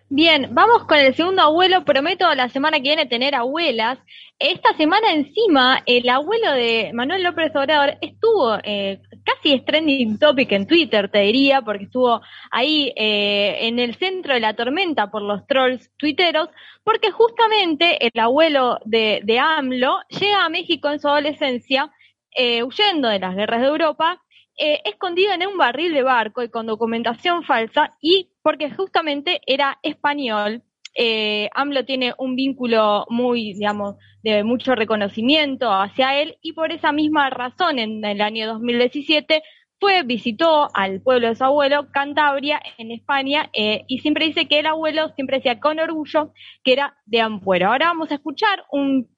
Bien, 0.07 0.49
vamos 0.51 0.85
con 0.85 0.97
el 0.97 1.15
segundo 1.15 1.41
abuelo. 1.41 1.83
Prometo 1.83 2.33
la 2.35 2.47
semana 2.49 2.77
que 2.77 2.83
viene 2.83 3.07
tener 3.07 3.35
abuelas. 3.35 3.97
Esta 4.39 4.75
semana 4.77 5.11
encima, 5.11 5.81
el 5.85 6.07
abuelo 6.07 6.51
de 6.53 6.91
Manuel 6.93 7.23
López 7.23 7.51
Obrador 7.55 7.97
estuvo 7.99 8.57
eh, 8.63 9.01
casi 9.23 9.53
es 9.53 9.65
trending 9.65 10.19
topic 10.19 10.51
en 10.51 10.67
Twitter, 10.67 11.09
te 11.09 11.19
diría, 11.19 11.61
porque 11.61 11.85
estuvo 11.85 12.21
ahí 12.51 12.93
eh, 12.95 13.67
en 13.67 13.79
el 13.79 13.95
centro 13.95 14.33
de 14.33 14.39
la 14.39 14.55
tormenta 14.55 15.09
por 15.09 15.21
los 15.21 15.45
trolls 15.47 15.91
tuiteros, 15.97 16.49
porque 16.83 17.11
justamente 17.11 18.05
el 18.05 18.19
abuelo 18.19 18.79
de, 18.85 19.21
de 19.23 19.39
AMLO 19.39 19.99
llega 20.09 20.45
a 20.45 20.49
México 20.49 20.89
en 20.89 20.99
su 20.99 21.07
adolescencia, 21.07 21.91
eh, 22.35 22.63
huyendo 22.63 23.09
de 23.09 23.19
las 23.19 23.35
guerras 23.35 23.61
de 23.61 23.67
Europa, 23.67 24.21
eh, 24.57 24.81
escondido 24.85 25.33
en 25.33 25.47
un 25.47 25.57
barril 25.57 25.93
de 25.93 26.03
barco 26.03 26.43
y 26.43 26.49
con 26.49 26.67
documentación 26.67 27.43
falsa 27.43 27.97
y 28.01 28.29
porque 28.43 28.69
justamente 28.71 29.41
era 29.47 29.79
español. 29.81 30.61
Eh, 30.95 31.49
AMLO 31.53 31.85
tiene 31.85 32.13
un 32.17 32.35
vínculo 32.35 33.05
muy, 33.09 33.53
digamos, 33.53 33.95
de 34.21 34.43
mucho 34.43 34.75
reconocimiento 34.75 35.71
hacia 35.71 36.21
él 36.21 36.37
y 36.41 36.53
por 36.53 36.71
esa 36.71 36.91
misma 36.91 37.29
razón 37.29 37.79
en 37.79 38.03
el 38.05 38.21
año 38.21 38.47
2017 38.47 39.43
fue, 39.79 40.03
visitó 40.03 40.69
al 40.73 41.01
pueblo 41.01 41.27
de 41.27 41.35
su 41.35 41.43
abuelo, 41.43 41.87
Cantabria, 41.91 42.61
en 42.77 42.91
España, 42.91 43.49
eh, 43.51 43.83
y 43.87 43.99
siempre 43.99 44.27
dice 44.27 44.47
que 44.47 44.59
el 44.59 44.65
abuelo 44.65 45.09
siempre 45.15 45.37
decía 45.37 45.59
con 45.59 45.77
orgullo 45.77 46.31
que 46.63 46.71
era 46.71 46.95
de 47.05 47.19
Ampuero. 47.19 47.67
Ahora 47.67 47.87
vamos 47.87 48.09
a 48.11 48.15
escuchar 48.15 48.63
un, 48.71 49.09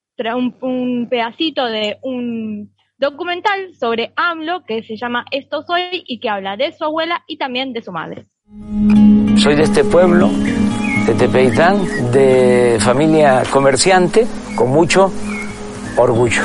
un 0.62 1.08
pedacito 1.08 1.65
de 1.65 2.00
un 2.01 2.74
documental 2.98 3.75
sobre 3.75 4.12
AMLO 4.15 4.63
que 4.65 4.82
se 4.82 4.98
llama 4.98 5.25
Esto 5.29 5.62
Soy 5.62 6.03
y 6.08 6.20
que 6.20 6.29
habla 6.29 6.58
de 6.58 6.72
su 6.72 6.84
abuela 6.84 7.24
y 7.27 7.38
también 7.38 7.72
de 7.72 7.84
su 7.84 7.91
madre. 7.91 8.25
Soy 9.38 9.55
de 9.55 9.63
este 9.63 9.84
pueblo, 9.84 10.29
de 11.05 11.13
Tepeitán, 11.13 12.12
de 12.12 12.77
familia 12.79 13.43
comerciante, 13.51 14.25
con 14.55 14.69
mucho 14.69 15.12
orgullo. 15.97 16.43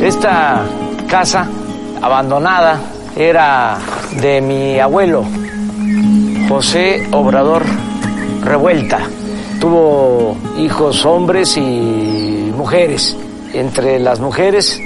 Esta 0.00 0.64
casa 1.08 1.48
abandonada 2.02 2.80
era 3.16 3.78
de 4.20 4.40
mi 4.40 4.78
abuelo, 4.78 5.24
José 6.48 7.06
Obrador 7.12 7.62
Revuelta. 8.42 9.00
Tuvo 9.60 10.36
hijos 10.58 11.04
hombres 11.06 11.56
y 11.56 12.52
mujeres. 12.56 13.16
Entre 13.54 14.00
las 14.00 14.18
mujeres 14.18 14.80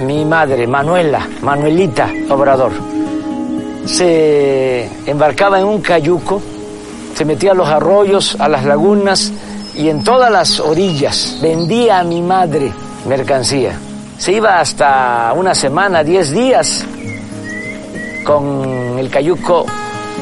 mi 0.00 0.24
madre, 0.24 0.66
Manuela, 0.66 1.28
Manuelita 1.42 2.10
Obrador, 2.30 2.72
se 3.84 4.88
embarcaba 5.06 5.58
en 5.60 5.66
un 5.66 5.80
cayuco, 5.80 6.40
se 7.20 7.26
metía 7.26 7.50
a 7.50 7.54
los 7.54 7.68
arroyos, 7.68 8.34
a 8.40 8.48
las 8.48 8.64
lagunas 8.64 9.30
y 9.76 9.90
en 9.90 10.02
todas 10.02 10.32
las 10.32 10.58
orillas 10.58 11.36
vendía 11.42 11.98
a 11.98 12.02
mi 12.02 12.22
madre 12.22 12.72
mercancía. 13.06 13.78
Se 14.16 14.32
iba 14.32 14.58
hasta 14.58 15.30
una 15.36 15.54
semana, 15.54 16.02
diez 16.02 16.30
días 16.30 16.82
con 18.24 18.98
el 18.98 19.10
cayuco 19.10 19.66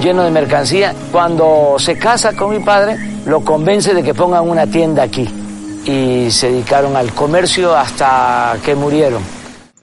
lleno 0.02 0.24
de 0.24 0.32
mercancía. 0.32 0.92
Cuando 1.12 1.76
se 1.78 1.96
casa 1.96 2.32
con 2.32 2.50
mi 2.50 2.58
padre, 2.64 2.98
lo 3.26 3.42
convence 3.42 3.94
de 3.94 4.02
que 4.02 4.12
pongan 4.12 4.50
una 4.50 4.66
tienda 4.66 5.04
aquí 5.04 5.28
y 5.84 6.32
se 6.32 6.50
dedicaron 6.50 6.96
al 6.96 7.12
comercio 7.12 7.76
hasta 7.76 8.56
que 8.64 8.74
murieron. 8.74 9.37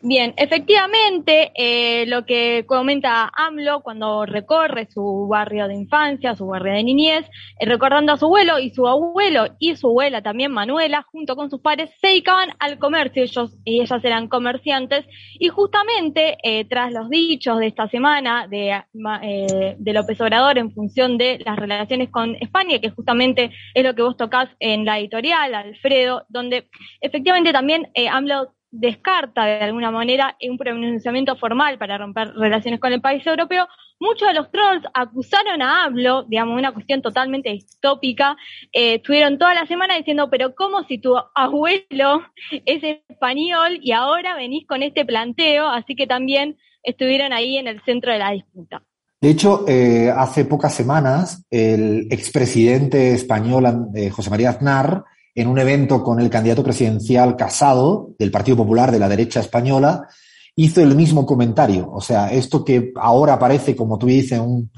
Bien, 0.07 0.35
efectivamente, 0.37 1.51
eh, 1.55 2.05
lo 2.05 2.27
que 2.27 2.63
comenta 2.67 3.31
AMLO 3.35 3.81
cuando 3.81 4.23
recorre 4.27 4.87
su 4.91 5.27
barrio 5.27 5.67
de 5.67 5.73
infancia, 5.73 6.35
su 6.35 6.45
barrio 6.45 6.73
de 6.73 6.83
niñez, 6.83 7.25
eh, 7.59 7.65
recordando 7.65 8.13
a 8.13 8.17
su 8.17 8.25
abuelo 8.25 8.59
y 8.59 8.69
su 8.69 8.87
abuelo 8.87 9.47
y 9.57 9.75
su 9.75 9.87
abuela 9.87 10.21
también 10.21 10.51
Manuela, 10.51 11.01
junto 11.11 11.35
con 11.35 11.49
sus 11.49 11.59
padres, 11.59 11.89
se 11.99 12.09
dedicaban 12.09 12.51
al 12.59 12.77
comercio, 12.77 13.23
ellos 13.23 13.57
y 13.63 13.81
ellas 13.81 14.05
eran 14.05 14.27
comerciantes, 14.27 15.07
y 15.39 15.47
justamente 15.47 16.37
eh, 16.43 16.65
tras 16.65 16.93
los 16.93 17.09
dichos 17.09 17.57
de 17.57 17.65
esta 17.65 17.89
semana 17.89 18.47
de, 18.47 18.79
de 18.93 19.93
López 19.93 20.21
Obrador 20.21 20.59
en 20.59 20.71
función 20.71 21.17
de 21.17 21.39
las 21.43 21.55
relaciones 21.55 22.11
con 22.11 22.35
España, 22.35 22.77
que 22.77 22.91
justamente 22.91 23.49
es 23.73 23.83
lo 23.83 23.95
que 23.95 24.03
vos 24.03 24.17
tocás 24.17 24.49
en 24.59 24.85
la 24.85 24.99
editorial, 24.99 25.55
Alfredo, 25.55 26.27
donde 26.29 26.67
efectivamente 27.01 27.51
también 27.51 27.87
AMLO 28.11 28.51
descarta 28.79 29.45
de 29.45 29.59
alguna 29.59 29.91
manera 29.91 30.35
un 30.47 30.57
pronunciamiento 30.57 31.35
formal 31.35 31.77
para 31.77 31.97
romper 31.97 32.33
relaciones 32.33 32.79
con 32.79 32.91
el 32.93 33.01
país 33.01 33.25
europeo, 33.25 33.67
muchos 33.99 34.27
de 34.27 34.33
los 34.33 34.51
trolls 34.51 34.83
acusaron 34.93 35.61
a 35.61 35.85
AMLO, 35.85 36.23
digamos, 36.23 36.57
una 36.57 36.73
cuestión 36.73 37.01
totalmente 37.01 37.49
distópica, 37.49 38.35
eh, 38.71 38.95
estuvieron 38.95 39.37
toda 39.37 39.53
la 39.53 39.65
semana 39.65 39.95
diciendo, 39.95 40.29
pero 40.29 40.55
¿cómo 40.55 40.83
si 40.83 40.97
tu 40.97 41.15
abuelo 41.33 42.23
es 42.65 42.83
español 43.09 43.79
y 43.81 43.91
ahora 43.91 44.35
venís 44.35 44.67
con 44.67 44.83
este 44.83 45.05
planteo? 45.05 45.67
Así 45.67 45.95
que 45.95 46.07
también 46.07 46.57
estuvieron 46.83 47.33
ahí 47.33 47.57
en 47.57 47.67
el 47.67 47.81
centro 47.83 48.11
de 48.11 48.19
la 48.19 48.31
disputa. 48.31 48.83
De 49.21 49.29
hecho, 49.31 49.65
eh, 49.67 50.11
hace 50.15 50.45
pocas 50.45 50.73
semanas, 50.73 51.45
el 51.49 52.07
expresidente 52.11 53.13
español 53.13 53.89
eh, 53.95 54.09
José 54.09 54.29
María 54.29 54.51
Aznar 54.51 55.03
en 55.35 55.47
un 55.47 55.59
evento 55.59 56.01
con 56.01 56.21
el 56.21 56.29
candidato 56.29 56.63
presidencial 56.63 57.35
Casado 57.35 58.11
del 58.17 58.31
Partido 58.31 58.55
Popular 58.57 58.89
de 58.91 58.99
la 58.99 59.09
derecha 59.09 59.41
española, 59.41 60.07
hizo 60.55 60.81
el 60.81 60.95
mismo 60.95 61.25
comentario. 61.25 61.91
O 61.91 61.99
sea, 61.99 62.31
esto 62.31 62.63
que 62.63 62.93
ahora 62.95 63.37
parece, 63.37 63.75
como 63.75 63.97
tú 63.97 64.07
dices, 64.07 64.39
un, 64.39 64.71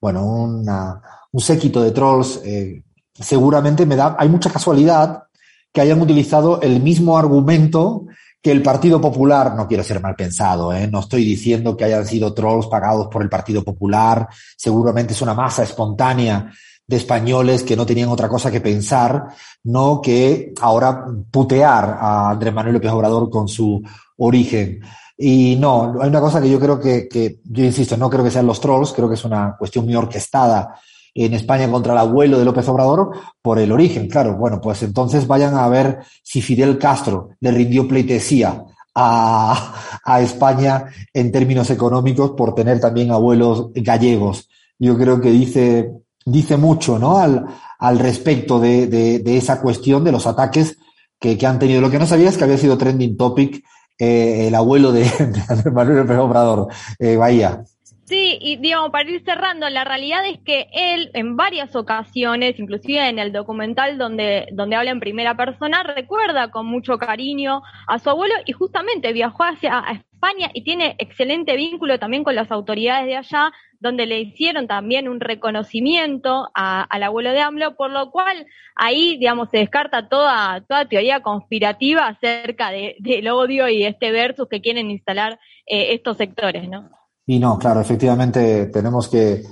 bueno, 0.00 0.24
un 0.24 1.40
séquito 1.40 1.82
de 1.82 1.90
trolls, 1.90 2.40
eh, 2.44 2.82
seguramente 3.12 3.84
me 3.84 3.96
da, 3.96 4.16
hay 4.16 4.28
mucha 4.28 4.50
casualidad 4.50 5.24
que 5.72 5.80
hayan 5.80 6.00
utilizado 6.00 6.60
el 6.62 6.80
mismo 6.80 7.18
argumento 7.18 8.06
que 8.40 8.52
el 8.52 8.62
Partido 8.62 9.00
Popular, 9.00 9.56
no 9.56 9.66
quiero 9.66 9.82
ser 9.82 10.00
mal 10.00 10.14
pensado, 10.14 10.72
¿eh? 10.72 10.86
no 10.86 11.00
estoy 11.00 11.24
diciendo 11.24 11.76
que 11.76 11.84
hayan 11.84 12.06
sido 12.06 12.32
trolls 12.32 12.68
pagados 12.68 13.08
por 13.08 13.22
el 13.22 13.28
Partido 13.28 13.64
Popular, 13.64 14.28
seguramente 14.56 15.12
es 15.12 15.20
una 15.20 15.34
masa 15.34 15.64
espontánea 15.64 16.48
de 16.88 16.96
españoles 16.96 17.62
que 17.62 17.76
no 17.76 17.84
tenían 17.84 18.08
otra 18.08 18.28
cosa 18.28 18.50
que 18.50 18.62
pensar, 18.62 19.28
no 19.64 20.00
que 20.00 20.54
ahora 20.60 21.04
putear 21.30 21.98
a 22.00 22.30
Andrés 22.30 22.54
Manuel 22.54 22.74
López 22.76 22.90
Obrador 22.90 23.28
con 23.28 23.46
su 23.46 23.82
origen. 24.16 24.80
Y 25.16 25.56
no, 25.56 26.00
hay 26.00 26.08
una 26.08 26.20
cosa 26.20 26.40
que 26.40 26.48
yo 26.48 26.58
creo 26.58 26.80
que, 26.80 27.06
que, 27.06 27.40
yo 27.44 27.62
insisto, 27.62 27.96
no 27.98 28.08
creo 28.08 28.24
que 28.24 28.30
sean 28.30 28.46
los 28.46 28.60
trolls, 28.60 28.92
creo 28.94 29.06
que 29.06 29.16
es 29.16 29.24
una 29.24 29.54
cuestión 29.58 29.84
muy 29.84 29.96
orquestada 29.96 30.80
en 31.14 31.34
España 31.34 31.70
contra 31.70 31.92
el 31.92 31.98
abuelo 31.98 32.38
de 32.38 32.44
López 32.46 32.66
Obrador 32.68 33.10
por 33.42 33.58
el 33.58 33.70
origen. 33.70 34.08
Claro, 34.08 34.36
bueno, 34.36 34.58
pues 34.58 34.82
entonces 34.82 35.26
vayan 35.26 35.56
a 35.56 35.68
ver 35.68 35.98
si 36.22 36.40
Fidel 36.40 36.78
Castro 36.78 37.30
le 37.40 37.50
rindió 37.50 37.86
pleitesía 37.86 38.64
a, 38.94 39.74
a 40.04 40.20
España 40.22 40.86
en 41.12 41.30
términos 41.32 41.68
económicos 41.68 42.30
por 42.30 42.54
tener 42.54 42.80
también 42.80 43.10
abuelos 43.10 43.72
gallegos. 43.74 44.48
Yo 44.78 44.96
creo 44.96 45.20
que 45.20 45.30
dice 45.30 45.92
dice 46.30 46.56
mucho 46.56 46.98
¿no? 46.98 47.18
al, 47.18 47.46
al 47.78 47.98
respecto 47.98 48.58
de, 48.58 48.86
de, 48.86 49.36
esa 49.36 49.60
cuestión 49.60 50.04
de 50.04 50.12
los 50.12 50.26
ataques 50.26 50.78
que, 51.18 51.36
que, 51.36 51.46
han 51.46 51.58
tenido. 51.58 51.80
Lo 51.80 51.90
que 51.90 51.98
no 51.98 52.06
sabía 52.06 52.28
es 52.28 52.36
que 52.36 52.44
había 52.44 52.58
sido 52.58 52.78
trending 52.78 53.16
topic 53.16 53.64
eh, 53.98 54.46
el 54.48 54.54
abuelo 54.54 54.92
de, 54.92 55.02
de 55.64 55.70
Manuel 55.70 55.98
López 55.98 56.18
Obrador, 56.18 56.68
eh, 56.98 57.16
Bahía. 57.16 57.64
Sí, 58.08 58.38
y 58.40 58.56
digamos, 58.56 58.88
para 58.90 59.10
ir 59.10 59.22
cerrando, 59.22 59.68
la 59.68 59.84
realidad 59.84 60.24
es 60.24 60.38
que 60.38 60.68
él 60.72 61.10
en 61.12 61.36
varias 61.36 61.76
ocasiones, 61.76 62.58
inclusive 62.58 63.06
en 63.06 63.18
el 63.18 63.32
documental 63.32 63.98
donde, 63.98 64.48
donde 64.52 64.76
habla 64.76 64.92
en 64.92 65.00
primera 65.00 65.36
persona, 65.36 65.82
recuerda 65.82 66.50
con 66.50 66.64
mucho 66.64 66.96
cariño 66.96 67.60
a 67.86 67.98
su 67.98 68.08
abuelo 68.08 68.32
y 68.46 68.52
justamente 68.52 69.12
viajó 69.12 69.44
hacia 69.44 69.84
España 69.90 70.48
y 70.54 70.64
tiene 70.64 70.96
excelente 70.98 71.54
vínculo 71.54 71.98
también 71.98 72.24
con 72.24 72.34
las 72.34 72.50
autoridades 72.50 73.04
de 73.04 73.16
allá, 73.16 73.52
donde 73.78 74.06
le 74.06 74.20
hicieron 74.20 74.66
también 74.66 75.06
un 75.06 75.20
reconocimiento 75.20 76.48
al 76.54 77.02
abuelo 77.02 77.32
de 77.32 77.42
AMLO, 77.42 77.76
por 77.76 77.90
lo 77.90 78.10
cual 78.10 78.46
ahí, 78.74 79.18
digamos, 79.18 79.50
se 79.50 79.58
descarta 79.58 80.08
toda, 80.08 80.62
toda 80.66 80.88
teoría 80.88 81.20
conspirativa 81.20 82.06
acerca 82.06 82.70
de, 82.70 82.96
del 83.00 83.28
odio 83.28 83.68
y 83.68 83.84
este 83.84 84.12
versus 84.12 84.48
que 84.48 84.62
quieren 84.62 84.90
instalar 84.90 85.38
eh, 85.66 85.92
estos 85.92 86.16
sectores, 86.16 86.66
¿no? 86.70 86.97
Y 87.28 87.38
no, 87.38 87.58
claro, 87.58 87.80
efectivamente 87.80 88.66
tenemos 88.72 89.06
que. 89.06 89.44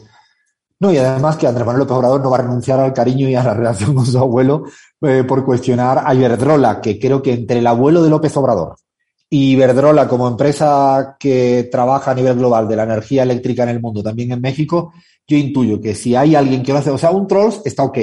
No, 0.80 0.90
y 0.90 0.96
además 0.96 1.36
que 1.36 1.46
Andrés 1.46 1.66
Manuel 1.66 1.80
López 1.80 1.96
Obrador 1.96 2.22
no 2.22 2.30
va 2.30 2.38
a 2.38 2.40
renunciar 2.40 2.80
al 2.80 2.94
cariño 2.94 3.28
y 3.28 3.34
a 3.34 3.44
la 3.44 3.52
relación 3.52 3.94
con 3.94 4.06
su 4.06 4.18
abuelo 4.18 4.64
eh, 5.02 5.24
por 5.28 5.44
cuestionar 5.44 6.02
a 6.06 6.14
Iberdrola, 6.14 6.80
que 6.80 6.98
creo 6.98 7.20
que 7.22 7.34
entre 7.34 7.58
el 7.58 7.66
abuelo 7.66 8.02
de 8.02 8.08
López 8.08 8.34
Obrador 8.38 8.76
y 9.28 9.52
Iberdrola 9.52 10.08
como 10.08 10.28
empresa 10.28 11.16
que 11.18 11.68
trabaja 11.70 12.12
a 12.12 12.14
nivel 12.14 12.36
global 12.36 12.68
de 12.68 12.76
la 12.76 12.84
energía 12.84 13.22
eléctrica 13.22 13.64
en 13.64 13.70
el 13.70 13.80
mundo, 13.80 14.02
también 14.02 14.32
en 14.32 14.40
México, 14.40 14.92
yo 15.26 15.36
intuyo 15.36 15.80
que 15.80 15.94
si 15.94 16.14
hay 16.14 16.34
alguien 16.34 16.62
que 16.62 16.72
lo 16.72 16.78
hace, 16.78 16.90
o 16.90 16.98
sea, 16.98 17.10
un 17.10 17.26
trolls 17.26 17.62
está 17.64 17.82
ok, 17.82 17.98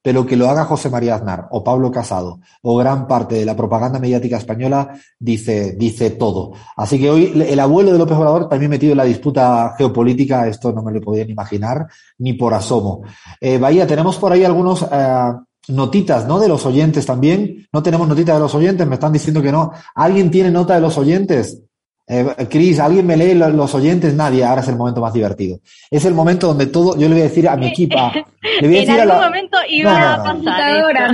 pero 0.00 0.24
que 0.24 0.36
lo 0.36 0.48
haga 0.48 0.64
José 0.64 0.88
María 0.90 1.16
Aznar 1.16 1.48
o 1.50 1.64
Pablo 1.64 1.90
Casado 1.90 2.38
o 2.62 2.76
gran 2.76 3.08
parte 3.08 3.34
de 3.34 3.44
la 3.44 3.56
propaganda 3.56 3.98
mediática 3.98 4.36
española 4.36 4.94
dice, 5.18 5.72
dice 5.72 6.10
todo. 6.10 6.52
Así 6.76 7.00
que 7.00 7.10
hoy 7.10 7.44
el 7.48 7.60
abuelo 7.60 7.92
de 7.92 7.98
López 7.98 8.16
Obrador 8.16 8.48
también 8.48 8.70
metido 8.70 8.92
en 8.92 8.98
la 8.98 9.04
disputa 9.04 9.74
geopolítica, 9.76 10.46
esto 10.46 10.72
no 10.72 10.82
me 10.82 10.92
lo 10.92 11.00
podían 11.00 11.28
imaginar 11.28 11.86
ni 12.18 12.34
por 12.34 12.54
asomo. 12.54 13.02
Eh, 13.40 13.58
Bahía, 13.58 13.86
tenemos 13.86 14.16
por 14.18 14.32
ahí 14.32 14.44
algunos 14.44 14.86
eh, 14.90 15.32
notitas, 15.70 16.26
¿no? 16.26 16.38
De 16.38 16.48
los 16.48 16.64
oyentes 16.66 17.06
también. 17.06 17.66
No 17.72 17.82
tenemos 17.82 18.08
notitas 18.08 18.36
de 18.36 18.40
los 18.40 18.54
oyentes, 18.54 18.86
me 18.86 18.94
están 18.94 19.12
diciendo 19.12 19.42
que 19.42 19.52
no. 19.52 19.72
¿Alguien 19.94 20.30
tiene 20.30 20.50
nota 20.50 20.74
de 20.74 20.80
los 20.80 20.96
oyentes? 20.98 21.62
Eh, 22.10 22.46
Cris, 22.48 22.80
¿alguien 22.80 23.06
me 23.06 23.16
lee 23.18 23.34
los 23.34 23.74
oyentes? 23.74 24.14
Nadie, 24.14 24.42
ahora 24.44 24.62
es 24.62 24.68
el 24.68 24.76
momento 24.76 25.00
más 25.02 25.12
divertido. 25.12 25.60
Es 25.90 26.04
el 26.06 26.14
momento 26.14 26.46
donde 26.46 26.66
todo, 26.66 26.96
yo 26.96 27.06
le 27.06 27.14
voy 27.14 27.20
a 27.20 27.24
decir 27.24 27.46
a 27.48 27.56
mi 27.56 27.66
equipa, 27.66 28.10
le 28.62 28.66
voy 28.66 28.78
a 28.78 28.80
decir 28.80 28.94
en 28.94 29.00
a 29.00 29.02
algún 29.02 29.18
la, 29.18 29.24
momento 29.26 29.58
iba 29.68 30.14
a 30.14 30.16
pasar. 30.22 30.36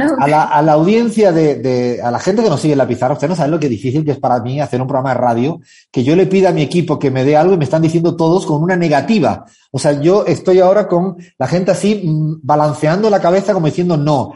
esto. 0.02 0.14
a 0.20 0.28
la, 0.28 0.42
a 0.44 0.62
la 0.62 0.72
audiencia 0.74 1.32
de, 1.32 1.56
de, 1.56 2.00
a 2.00 2.10
la 2.12 2.20
gente 2.20 2.44
que 2.44 2.48
nos 2.48 2.60
sigue 2.60 2.72
en 2.74 2.78
la 2.78 2.86
pizarra, 2.86 3.14
ustedes 3.14 3.30
no 3.30 3.34
saben 3.36 3.50
lo 3.50 3.58
que 3.58 3.68
difícil 3.68 4.04
que 4.04 4.12
es 4.12 4.18
para 4.18 4.38
mí 4.40 4.60
hacer 4.60 4.80
un 4.80 4.86
programa 4.86 5.14
de 5.14 5.20
radio, 5.20 5.60
que 5.90 6.04
yo 6.04 6.14
le 6.14 6.26
pida 6.26 6.50
a 6.50 6.52
mi 6.52 6.62
equipo 6.62 6.96
que 6.98 7.10
me 7.10 7.24
dé 7.24 7.36
algo 7.36 7.54
y 7.54 7.58
me 7.58 7.64
están 7.64 7.82
diciendo 7.82 8.14
todos 8.14 8.46
con 8.46 8.62
una 8.62 8.76
negativa. 8.76 9.46
O 9.72 9.80
sea, 9.80 10.00
yo 10.00 10.24
estoy 10.26 10.60
ahora 10.60 10.86
con 10.86 11.16
la 11.38 11.48
gente 11.48 11.72
así 11.72 12.02
mm, 12.04 12.36
balanceando 12.42 13.10
la 13.10 13.18
cabeza 13.20 13.52
como 13.52 13.66
diciendo 13.66 13.96
no. 13.96 14.32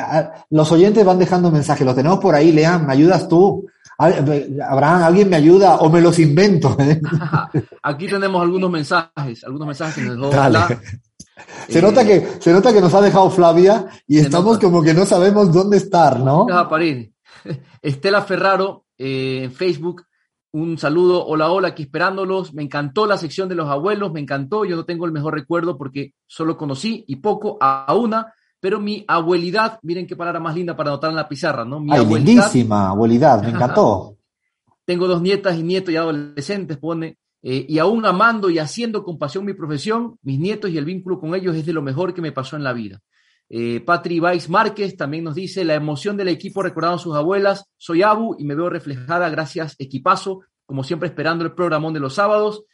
A- 0.00 0.32
Los 0.50 0.72
oyentes 0.72 1.04
van 1.04 1.18
dejando 1.18 1.50
mensajes, 1.50 1.86
lo 1.86 1.94
tenemos 1.94 2.18
por 2.18 2.34
ahí, 2.34 2.50
Lean, 2.50 2.86
¿me 2.86 2.94
ayudas 2.94 3.28
tú? 3.28 3.66
Al- 3.98 4.56
Abraham, 4.68 5.02
¿alguien 5.02 5.28
me 5.28 5.36
ayuda 5.36 5.76
o 5.76 5.90
me 5.90 6.00
los 6.00 6.18
invento? 6.18 6.76
Aquí 7.82 8.06
tenemos 8.06 8.40
algunos 8.40 8.70
mensajes, 8.70 9.44
algunos 9.44 9.66
mensajes 9.66 9.94
que 9.96 10.02
nos 10.02 10.16
dejó. 10.16 10.30
Se 11.68 11.78
Eh, 11.78 11.82
nota 11.82 12.04
que, 12.04 12.26
se 12.40 12.52
nota 12.52 12.72
que 12.72 12.80
nos 12.80 12.92
ha 12.94 13.00
dejado 13.00 13.30
Flavia 13.30 13.86
y 14.08 14.18
estamos 14.18 14.54
nota. 14.54 14.66
como 14.66 14.82
que 14.82 14.92
no 14.94 15.06
sabemos 15.06 15.52
dónde 15.52 15.76
estar, 15.76 16.18
¿no? 16.18 16.46
Estela 17.82 18.22
Ferraro 18.22 18.86
eh, 18.98 19.42
en 19.44 19.52
Facebook, 19.52 20.02
un 20.52 20.78
saludo, 20.78 21.24
hola, 21.26 21.50
hola, 21.50 21.68
aquí 21.68 21.84
esperándolos. 21.84 22.54
Me 22.54 22.62
encantó 22.64 23.06
la 23.06 23.16
sección 23.16 23.48
de 23.48 23.54
los 23.54 23.68
abuelos, 23.68 24.12
me 24.12 24.18
encantó. 24.20 24.64
Yo 24.64 24.74
no 24.76 24.84
tengo 24.84 25.06
el 25.06 25.12
mejor 25.12 25.34
recuerdo 25.34 25.76
porque 25.78 26.14
solo 26.26 26.56
conocí 26.56 27.04
y 27.06 27.16
poco 27.16 27.56
a 27.60 27.94
una, 27.94 28.32
pero 28.60 28.80
mi 28.80 29.04
abuelidad, 29.06 29.78
miren 29.82 30.06
qué 30.06 30.16
palabra 30.16 30.40
más 30.40 30.54
linda 30.54 30.76
para 30.76 30.90
anotar 30.90 31.10
en 31.10 31.16
la 31.16 31.28
pizarra, 31.28 31.64
¿no? 31.64 31.80
Mi 31.80 31.92
Ay, 31.92 32.00
abuelidad, 32.00 32.44
lindísima, 32.44 32.88
abuelidad, 32.88 33.42
me 33.42 33.50
encantó. 33.54 34.16
tengo 34.84 35.06
dos 35.06 35.22
nietas 35.22 35.56
y 35.56 35.62
nietos 35.62 35.92
ya 35.92 36.00
adolescentes, 36.00 36.76
pone, 36.78 37.18
eh, 37.42 37.64
y 37.68 37.78
aún 37.78 38.04
amando 38.04 38.50
y 38.50 38.58
haciendo 38.58 39.04
con 39.04 39.18
pasión 39.18 39.44
mi 39.44 39.54
profesión, 39.54 40.18
mis 40.22 40.40
nietos 40.40 40.70
y 40.70 40.78
el 40.78 40.84
vínculo 40.84 41.20
con 41.20 41.34
ellos 41.34 41.54
es 41.54 41.64
de 41.66 41.72
lo 41.72 41.82
mejor 41.82 42.12
que 42.14 42.22
me 42.22 42.32
pasó 42.32 42.56
en 42.56 42.64
la 42.64 42.72
vida. 42.72 43.00
Eh, 43.50 43.80
Patri 43.80 44.20
Vais 44.20 44.48
Márquez 44.50 44.96
también 44.96 45.24
nos 45.24 45.34
dice, 45.34 45.64
la 45.64 45.74
emoción 45.74 46.16
del 46.16 46.28
equipo 46.28 46.62
recordando 46.62 46.96
a 46.96 47.02
sus 47.02 47.16
abuelas, 47.16 47.64
soy 47.76 48.02
Abu 48.02 48.36
y 48.38 48.44
me 48.44 48.54
veo 48.54 48.68
reflejada, 48.68 49.30
gracias 49.30 49.76
equipazo, 49.78 50.40
como 50.66 50.84
siempre 50.84 51.08
esperando 51.08 51.44
el 51.44 51.54
programón 51.54 51.94
de 51.94 52.00
los 52.00 52.14
sábados. 52.14 52.64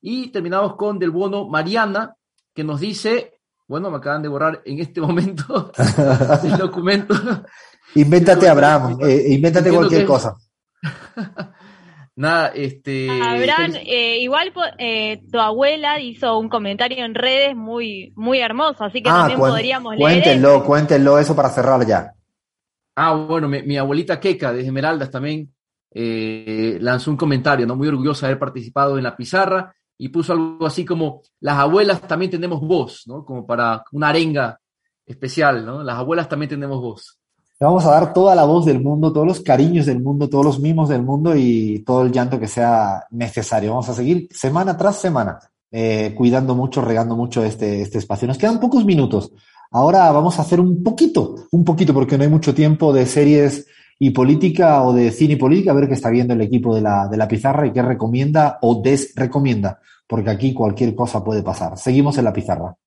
Y 0.00 0.28
terminamos 0.28 0.74
con 0.76 0.98
Del 0.98 1.10
Bono 1.10 1.48
Mariana, 1.48 2.16
que 2.52 2.64
nos 2.64 2.80
dice, 2.80 3.33
bueno, 3.66 3.90
me 3.90 3.96
acaban 3.98 4.22
de 4.22 4.28
borrar 4.28 4.62
en 4.64 4.78
este 4.80 5.00
momento 5.00 5.72
el 6.44 6.56
documento. 6.58 7.14
Invéntate, 7.94 8.48
Abraham, 8.48 8.98
eh, 9.02 9.24
invéntate 9.28 9.70
cualquier 9.70 10.02
que- 10.02 10.06
cosa. 10.06 10.34
Nada, 12.16 12.48
este... 12.54 13.10
Abraham, 13.10 13.72
eh, 13.84 14.18
igual 14.20 14.52
eh, 14.78 15.20
tu 15.32 15.38
abuela 15.40 15.98
hizo 16.00 16.38
un 16.38 16.48
comentario 16.48 17.04
en 17.04 17.12
redes 17.14 17.56
muy, 17.56 18.12
muy 18.14 18.38
hermoso, 18.38 18.84
así 18.84 19.02
que 19.02 19.10
Ah, 19.10 19.20
también 19.26 19.40
cuen- 19.40 19.50
podríamos 19.50 19.96
leer. 19.96 20.00
cuéntenlo, 20.02 20.56
eso. 20.56 20.64
cuéntenlo 20.64 21.18
eso 21.18 21.34
para 21.34 21.48
cerrar 21.48 21.84
ya. 21.84 22.12
Ah, 22.94 23.14
bueno, 23.14 23.48
mi, 23.48 23.62
mi 23.62 23.76
abuelita 23.78 24.20
Keka 24.20 24.52
de 24.52 24.60
Esmeraldas 24.64 25.10
también 25.10 25.52
eh, 25.92 26.78
lanzó 26.80 27.10
un 27.10 27.16
comentario, 27.16 27.66
¿no? 27.66 27.74
Muy 27.74 27.88
orgullosa 27.88 28.26
de 28.26 28.32
haber 28.32 28.38
participado 28.38 28.96
en 28.96 29.02
la 29.02 29.16
pizarra 29.16 29.74
y 30.04 30.10
puso 30.10 30.34
algo 30.34 30.66
así 30.66 30.84
como, 30.84 31.22
las 31.40 31.56
abuelas 31.56 32.02
también 32.02 32.30
tenemos 32.30 32.60
voz, 32.60 33.04
¿no? 33.06 33.24
Como 33.24 33.46
para 33.46 33.82
una 33.92 34.10
arenga 34.10 34.60
especial, 35.06 35.64
¿no? 35.64 35.82
Las 35.82 35.96
abuelas 35.96 36.28
también 36.28 36.50
tenemos 36.50 36.78
voz. 36.78 37.18
Le 37.58 37.66
vamos 37.66 37.86
a 37.86 37.90
dar 37.90 38.12
toda 38.12 38.34
la 38.34 38.44
voz 38.44 38.66
del 38.66 38.82
mundo, 38.82 39.14
todos 39.14 39.26
los 39.26 39.40
cariños 39.40 39.86
del 39.86 40.02
mundo, 40.02 40.28
todos 40.28 40.44
los 40.44 40.60
mimos 40.60 40.90
del 40.90 41.02
mundo 41.02 41.34
y 41.34 41.82
todo 41.86 42.02
el 42.02 42.12
llanto 42.12 42.38
que 42.38 42.48
sea 42.48 43.06
necesario. 43.12 43.70
Vamos 43.70 43.88
a 43.88 43.94
seguir 43.94 44.28
semana 44.30 44.76
tras 44.76 44.96
semana, 44.96 45.38
eh, 45.72 46.12
cuidando 46.14 46.54
mucho, 46.54 46.82
regando 46.82 47.16
mucho 47.16 47.42
este, 47.42 47.80
este 47.80 47.96
espacio. 47.96 48.28
Nos 48.28 48.36
quedan 48.36 48.60
pocos 48.60 48.84
minutos. 48.84 49.32
Ahora 49.70 50.12
vamos 50.12 50.38
a 50.38 50.42
hacer 50.42 50.60
un 50.60 50.82
poquito, 50.82 51.46
un 51.50 51.64
poquito, 51.64 51.94
porque 51.94 52.18
no 52.18 52.24
hay 52.24 52.30
mucho 52.30 52.54
tiempo 52.54 52.92
de 52.92 53.06
series 53.06 53.68
y 53.98 54.10
política 54.10 54.82
o 54.82 54.92
de 54.92 55.10
cine 55.10 55.32
y 55.32 55.36
política, 55.36 55.70
a 55.70 55.74
ver 55.74 55.88
qué 55.88 55.94
está 55.94 56.10
viendo 56.10 56.34
el 56.34 56.42
equipo 56.42 56.74
de 56.74 56.82
la, 56.82 57.08
de 57.08 57.16
la 57.16 57.26
pizarra 57.26 57.66
y 57.66 57.72
qué 57.72 57.80
recomienda 57.80 58.58
o 58.60 58.82
desrecomienda, 58.82 59.80
porque 60.06 60.30
aquí 60.30 60.54
cualquier 60.54 60.94
cosa 60.94 61.24
puede 61.24 61.42
pasar. 61.42 61.78
Seguimos 61.78 62.18
en 62.18 62.24
la 62.24 62.32
pizarra. 62.32 62.76